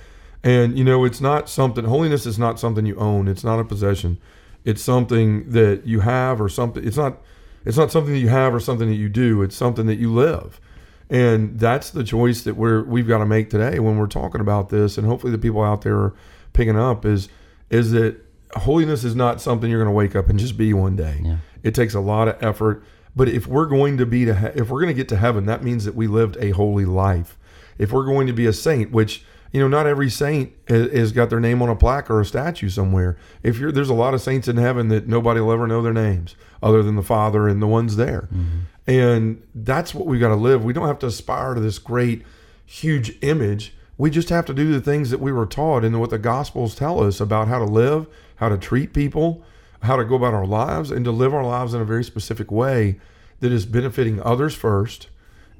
And 0.43 0.79
you 0.79 0.85
know, 0.85 1.05
it's 1.05 1.21
not 1.21 1.49
something. 1.51 1.85
Holiness 1.85 2.25
is 2.25 2.39
not 2.39 2.59
something 2.59 2.87
you 2.87 2.97
own. 2.97 3.29
It's 3.29 3.45
not 3.45 3.59
a 3.59 3.65
possession. 3.65 4.19
It's 4.65 4.83
something 4.83 5.51
that 5.51 5.87
you 5.87 6.01
have, 6.01 6.41
or 6.41 6.49
something. 6.49 6.87
It's 6.87 6.97
not. 6.97 7.19
It's 7.67 7.77
not 7.77 7.91
something 7.91 8.13
that 8.15 8.21
you 8.21 8.29
have 8.29 8.55
or 8.55 8.61
something 8.61 8.89
that 8.89 8.95
you 8.95 9.09
do. 9.09 9.43
It's 9.43 9.57
something 9.57 9.87
that 9.87 9.99
you 9.99 10.13
live. 10.13 10.61
And 11.09 11.59
that's 11.59 11.91
the 11.91 12.03
choice 12.03 12.43
that 12.43 12.57
we're 12.57 12.83
we've 12.83 13.07
got 13.07 13.19
to 13.19 13.27
make 13.27 13.51
today 13.51 13.79
when 13.79 13.97
we're 13.97 14.07
talking 14.09 14.41
about 14.41 14.71
this. 14.71 14.99
And 14.99 15.07
hopefully, 15.07 15.31
the 15.33 15.39
people 15.39 15.63
out 15.63 15.83
there 15.83 15.97
are 15.97 16.15
picking 16.53 16.77
up 16.79 17.05
is 17.05 17.29
is 17.71 17.93
that 17.93 18.17
holiness 18.57 19.05
is 19.05 19.15
not 19.15 19.41
something 19.41 19.71
you're 19.71 19.81
going 19.83 19.93
to 19.93 19.97
wake 19.97 20.17
up 20.17 20.29
and 20.29 20.39
just 20.39 20.57
be 20.57 20.73
one 20.73 20.97
day. 20.97 21.21
Yeah. 21.23 21.37
It 21.63 21.75
takes 21.75 21.95
a 21.95 22.01
lot 22.01 22.29
of 22.29 22.43
effort, 22.43 22.83
But 23.15 23.29
if 23.29 23.47
we're 23.47 23.67
going 23.67 23.99
to 23.99 24.07
be 24.07 24.25
to 24.25 24.35
he- 24.35 24.61
if 24.61 24.69
we're 24.71 24.81
going 24.81 24.95
to 24.95 24.95
get 24.95 25.09
to 25.11 25.17
heaven, 25.17 25.47
that 25.47 25.63
means 25.63 25.85
that 25.85 25.95
we 25.95 26.07
lived 26.07 26.37
a 26.41 26.51
holy 26.51 26.85
life. 26.85 27.37
If 27.79 27.93
we're 27.93 28.05
going 28.07 28.27
to 28.27 28.33
be 28.33 28.47
a 28.47 28.53
saint, 28.53 28.91
which 28.91 29.25
you 29.53 29.61
know, 29.61 29.69
not 29.69 29.87
every 29.87 30.11
saint 30.11 30.53
has, 30.69 31.13
got 31.13 31.31
their 31.31 31.41
name 31.41 31.63
on 31.63 31.69
a 31.71 31.77
plaque 31.77 32.11
or 32.11 32.21
a 32.21 32.25
statue 32.27 32.69
somewhere. 32.69 33.17
If 33.43 33.59
you're 33.59 33.73
there's 33.73 33.89
a 33.89 33.95
lot 33.95 34.13
of 34.13 34.21
saints 34.21 34.49
in 34.49 34.57
heaven 34.57 34.89
that 34.89 35.07
nobody 35.07 35.41
will 35.41 35.53
ever 35.53 35.67
know 35.67 35.83
their 35.83 35.95
names 35.95 36.35
other 36.63 36.83
than 36.83 36.97
the 36.97 37.03
Father 37.03 37.49
and 37.49 37.63
the 37.63 37.67
ones 37.67 37.97
there. 37.97 38.29
Mm-hmm. 38.35 38.59
And 38.87 39.43
that's 39.55 39.95
what 39.95 40.07
we 40.07 40.19
got 40.19 40.29
to 40.29 40.37
live. 40.37 40.65
We 40.65 40.73
don't 40.73 40.87
have 40.87 40.99
to 41.01 41.07
aspire 41.07 41.55
to 41.55 41.61
this 41.61 41.79
great, 41.79 42.23
huge 42.65 43.17
image. 43.23 43.75
We 43.99 44.11
just 44.11 44.29
have 44.29 44.47
to 44.47 44.55
do 44.55 44.73
the 44.73 44.81
things 44.81 45.11
that 45.11 45.21
we 45.21 45.33
were 45.33 45.47
taught 45.47 45.85
and 45.85 45.99
what 45.99 46.11
the 46.11 46.19
Gospels 46.19 46.75
tell 46.75 47.03
us 47.03 47.21
about 47.21 47.49
how 47.49 47.59
to 47.59 47.65
live, 47.65 48.07
how 48.37 48.49
to 48.49 48.59
treat 48.59 48.93
people, 48.93 49.43
how 49.83 49.97
to 49.97 50.05
go 50.05 50.15
about 50.15 50.35
our 50.35 50.47
lives, 50.47 50.91
and 50.91 51.05
to 51.05 51.11
live 51.11 51.35
our 51.35 51.45
lives 51.45 51.75
in 51.75 51.81
a 51.81 51.85
very 51.85 52.05
specific 52.05 52.51
way 52.53 53.01
that 53.41 53.53
is 53.53 53.67
benefiting 53.67 54.23
others 54.23 54.55
first 54.55 55.09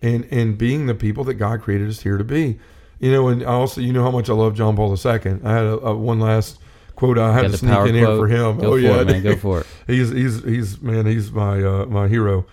and, 0.03 0.27
and 0.31 0.57
being 0.57 0.87
the 0.87 0.95
people 0.95 1.25
that 1.25 1.35
God 1.35 1.63
created 1.63 1.89
us 1.89 2.03
here 2.03 2.19
to 2.19 2.25
be. 2.25 2.59
You 2.99 3.13
know, 3.13 3.29
and 3.29 3.43
I 3.43 3.47
also, 3.47 3.81
you 3.81 3.93
know 3.93 4.03
how 4.03 4.11
much 4.11 4.31
I 4.31 4.35
love 4.35 4.55
John 4.55 4.77
Paul 4.77 4.91
II. 4.93 5.41
I 5.45 5.53
had 5.53 5.65
a, 5.65 5.79
a 5.81 5.97
one 5.97 6.21
last 6.21 6.59
quote 6.95 7.19
I 7.19 7.33
had 7.33 7.43
Got 7.43 7.51
to 7.51 7.59
sneak 7.59 7.79
in 7.89 7.95
here 7.95 8.07
for 8.07 8.27
him. 8.27 8.59
Go 8.59 8.69
oh 8.69 8.71
for 8.73 8.79
yeah, 8.79 9.01
it, 9.01 9.07
man. 9.07 9.23
Go 9.23 9.37
for 9.37 9.61
it. 9.61 9.67
he's 9.87 10.11
he's 10.11 10.43
he's 10.43 10.81
man, 10.81 11.07
he's 11.07 11.31
my 11.31 11.63
uh, 11.63 11.87
my 11.87 12.09
hero. 12.09 12.47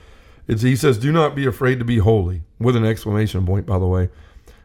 It's 0.47 0.61
he 0.61 0.75
says, 0.75 0.97
"Do 0.97 1.11
not 1.11 1.35
be 1.35 1.45
afraid 1.45 1.79
to 1.79 1.85
be 1.85 1.99
holy," 1.99 2.43
with 2.59 2.75
an 2.75 2.85
exclamation 2.85 3.45
point, 3.45 3.65
by 3.65 3.79
the 3.79 3.87
way. 3.87 4.09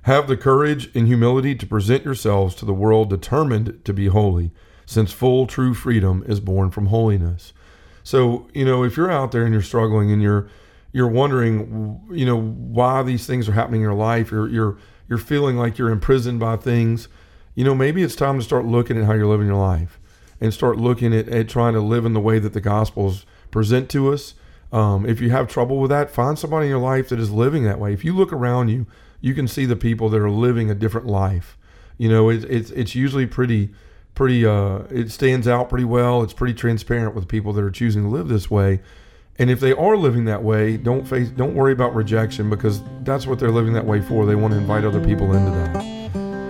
Have 0.02 0.26
the 0.26 0.36
courage 0.36 0.90
and 0.94 1.06
humility 1.06 1.54
to 1.54 1.66
present 1.66 2.04
yourselves 2.04 2.54
to 2.56 2.64
the 2.64 2.72
world 2.72 3.10
determined 3.10 3.84
to 3.84 3.92
be 3.92 4.06
holy, 4.06 4.52
since 4.86 5.12
full 5.12 5.46
true 5.46 5.74
freedom 5.74 6.24
is 6.26 6.40
born 6.40 6.70
from 6.70 6.86
holiness. 6.86 7.52
So, 8.02 8.48
you 8.54 8.64
know, 8.64 8.84
if 8.84 8.96
you're 8.96 9.10
out 9.10 9.32
there 9.32 9.44
and 9.44 9.52
you're 9.52 9.62
struggling 9.62 10.10
and 10.10 10.22
you're 10.22 10.48
you're 10.92 11.08
wondering, 11.08 12.00
you 12.10 12.24
know, 12.24 12.40
why 12.40 13.02
these 13.02 13.26
things 13.26 13.48
are 13.48 13.52
happening 13.52 13.82
in 13.82 13.84
your 13.84 13.94
life, 13.94 14.30
you're 14.30 14.48
you're 14.48 14.78
you're 15.08 15.18
feeling 15.18 15.56
like 15.56 15.78
you're 15.78 15.90
imprisoned 15.90 16.40
by 16.40 16.56
things, 16.56 17.08
you 17.54 17.64
know, 17.64 17.74
maybe 17.74 18.02
it's 18.02 18.16
time 18.16 18.38
to 18.38 18.44
start 18.44 18.64
looking 18.64 18.96
at 18.96 19.04
how 19.04 19.12
you're 19.12 19.26
living 19.26 19.46
your 19.46 19.56
life 19.56 20.00
and 20.40 20.54
start 20.54 20.78
looking 20.78 21.14
at, 21.14 21.28
at 21.28 21.48
trying 21.48 21.74
to 21.74 21.80
live 21.80 22.06
in 22.06 22.14
the 22.14 22.20
way 22.20 22.38
that 22.38 22.52
the 22.52 22.60
Gospels 22.60 23.26
present 23.50 23.88
to 23.90 24.12
us. 24.12 24.34
Um, 24.72 25.06
if 25.06 25.20
you 25.20 25.30
have 25.30 25.48
trouble 25.48 25.78
with 25.78 25.90
that, 25.90 26.10
find 26.10 26.38
somebody 26.38 26.66
in 26.66 26.70
your 26.70 26.80
life 26.80 27.08
that 27.08 27.18
is 27.18 27.30
living 27.30 27.64
that 27.64 27.78
way. 27.78 27.92
If 27.92 28.04
you 28.04 28.14
look 28.14 28.32
around 28.32 28.68
you, 28.68 28.86
you 29.20 29.34
can 29.34 29.48
see 29.48 29.64
the 29.64 29.76
people 29.76 30.08
that 30.10 30.20
are 30.20 30.30
living 30.30 30.70
a 30.70 30.74
different 30.74 31.06
life. 31.06 31.56
You 31.96 32.08
know, 32.08 32.28
it's 32.28 32.44
it's 32.44 32.70
it's 32.70 32.94
usually 32.94 33.26
pretty 33.26 33.70
pretty 34.14 34.44
uh 34.44 34.80
it 34.90 35.10
stands 35.10 35.48
out 35.48 35.68
pretty 35.68 35.84
well. 35.84 36.22
It's 36.22 36.32
pretty 36.32 36.54
transparent 36.54 37.14
with 37.14 37.28
people 37.28 37.52
that 37.54 37.64
are 37.64 37.70
choosing 37.70 38.04
to 38.04 38.08
live 38.08 38.28
this 38.28 38.50
way. 38.50 38.80
And 39.40 39.50
if 39.50 39.60
they 39.60 39.72
are 39.72 39.96
living 39.96 40.24
that 40.26 40.42
way, 40.42 40.76
don't 40.76 41.06
face 41.06 41.28
don't 41.30 41.54
worry 41.54 41.72
about 41.72 41.94
rejection 41.94 42.50
because 42.50 42.82
that's 43.02 43.26
what 43.26 43.38
they're 43.38 43.50
living 43.50 43.72
that 43.72 43.86
way 43.86 44.00
for. 44.00 44.26
They 44.26 44.34
want 44.34 44.52
to 44.52 44.58
invite 44.58 44.84
other 44.84 45.02
people 45.02 45.34
into 45.34 45.50
that. 45.50 45.98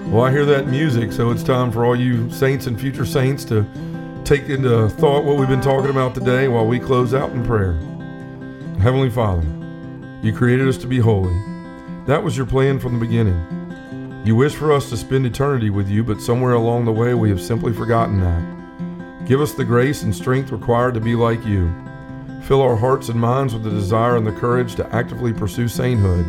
Well, 0.09 0.22
I 0.22 0.31
hear 0.31 0.46
that 0.46 0.68
music, 0.68 1.12
so 1.12 1.31
it's 1.31 1.42
time 1.42 1.70
for 1.70 1.85
all 1.85 1.94
you 1.94 2.31
saints 2.31 2.66
and 2.66 2.81
future 2.81 3.04
saints 3.04 3.44
to 3.44 3.66
take 4.24 4.48
into 4.48 4.88
thought 4.88 5.24
what 5.24 5.38
we've 5.38 5.48
been 5.48 5.61
talking 5.61 5.90
about 5.90 6.14
today 6.14 6.48
while 6.48 6.66
we 6.66 6.78
close 6.78 7.12
out 7.12 7.31
in 7.31 7.44
prayer. 7.44 7.78
Heavenly 8.80 9.10
Father, 9.10 9.44
you 10.22 10.32
created 10.32 10.68
us 10.68 10.76
to 10.78 10.86
be 10.86 11.00
holy. 11.00 11.34
That 12.06 12.22
was 12.22 12.36
your 12.36 12.46
plan 12.46 12.78
from 12.78 12.94
the 12.94 13.04
beginning. 13.04 14.22
You 14.24 14.36
wish 14.36 14.54
for 14.54 14.72
us 14.72 14.88
to 14.90 14.96
spend 14.96 15.26
eternity 15.26 15.68
with 15.68 15.88
you, 15.88 16.04
but 16.04 16.20
somewhere 16.20 16.52
along 16.52 16.84
the 16.84 16.92
way 16.92 17.12
we 17.14 17.28
have 17.28 17.40
simply 17.40 17.72
forgotten 17.72 18.20
that. 18.20 19.26
Give 19.26 19.40
us 19.40 19.52
the 19.52 19.64
grace 19.64 20.04
and 20.04 20.14
strength 20.14 20.52
required 20.52 20.94
to 20.94 21.00
be 21.00 21.16
like 21.16 21.44
you. 21.44 21.74
Fill 22.44 22.62
our 22.62 22.76
hearts 22.76 23.08
and 23.08 23.20
minds 23.20 23.52
with 23.52 23.64
the 23.64 23.70
desire 23.70 24.16
and 24.16 24.26
the 24.26 24.32
courage 24.32 24.76
to 24.76 24.94
actively 24.94 25.32
pursue 25.32 25.66
sainthood. 25.66 26.24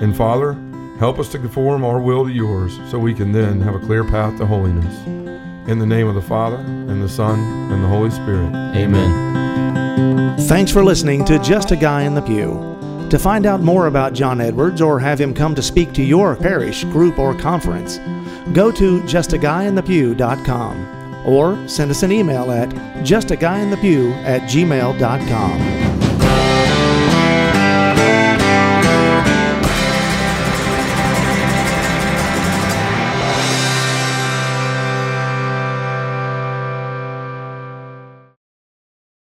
And 0.00 0.16
Father, 0.16 0.54
help 0.98 1.18
us 1.18 1.30
to 1.32 1.38
conform 1.38 1.84
our 1.84 2.00
will 2.00 2.24
to 2.24 2.32
yours 2.32 2.78
so 2.90 2.98
we 2.98 3.12
can 3.12 3.32
then 3.32 3.60
have 3.60 3.74
a 3.74 3.80
clear 3.80 4.02
path 4.02 4.38
to 4.38 4.46
holiness. 4.46 5.06
In 5.68 5.78
the 5.78 5.86
name 5.86 6.08
of 6.08 6.14
the 6.14 6.22
Father, 6.22 6.56
and 6.56 7.02
the 7.02 7.08
Son, 7.08 7.38
and 7.70 7.84
the 7.84 7.88
Holy 7.88 8.10
Spirit. 8.10 8.52
Amen. 8.74 9.51
Thanks 10.40 10.72
for 10.72 10.84
listening 10.84 11.24
to 11.26 11.38
Just 11.38 11.70
a 11.70 11.76
Guy 11.76 12.02
in 12.02 12.14
the 12.14 12.22
Pew. 12.22 13.06
To 13.10 13.18
find 13.18 13.46
out 13.46 13.60
more 13.60 13.86
about 13.86 14.14
John 14.14 14.40
Edwards 14.40 14.80
or 14.80 14.98
have 14.98 15.20
him 15.20 15.34
come 15.34 15.54
to 15.54 15.62
speak 15.62 15.92
to 15.94 16.02
your 16.02 16.36
parish, 16.36 16.84
group, 16.84 17.18
or 17.18 17.34
conference, 17.34 17.98
go 18.52 18.70
to 18.72 19.00
justaguyinthepew.com 19.02 21.26
or 21.26 21.68
send 21.68 21.90
us 21.90 22.02
an 22.02 22.12
email 22.12 22.50
at 22.50 22.70
justaguyinthepew 23.04 24.12
at 24.24 24.42
gmail.com. 24.42 25.81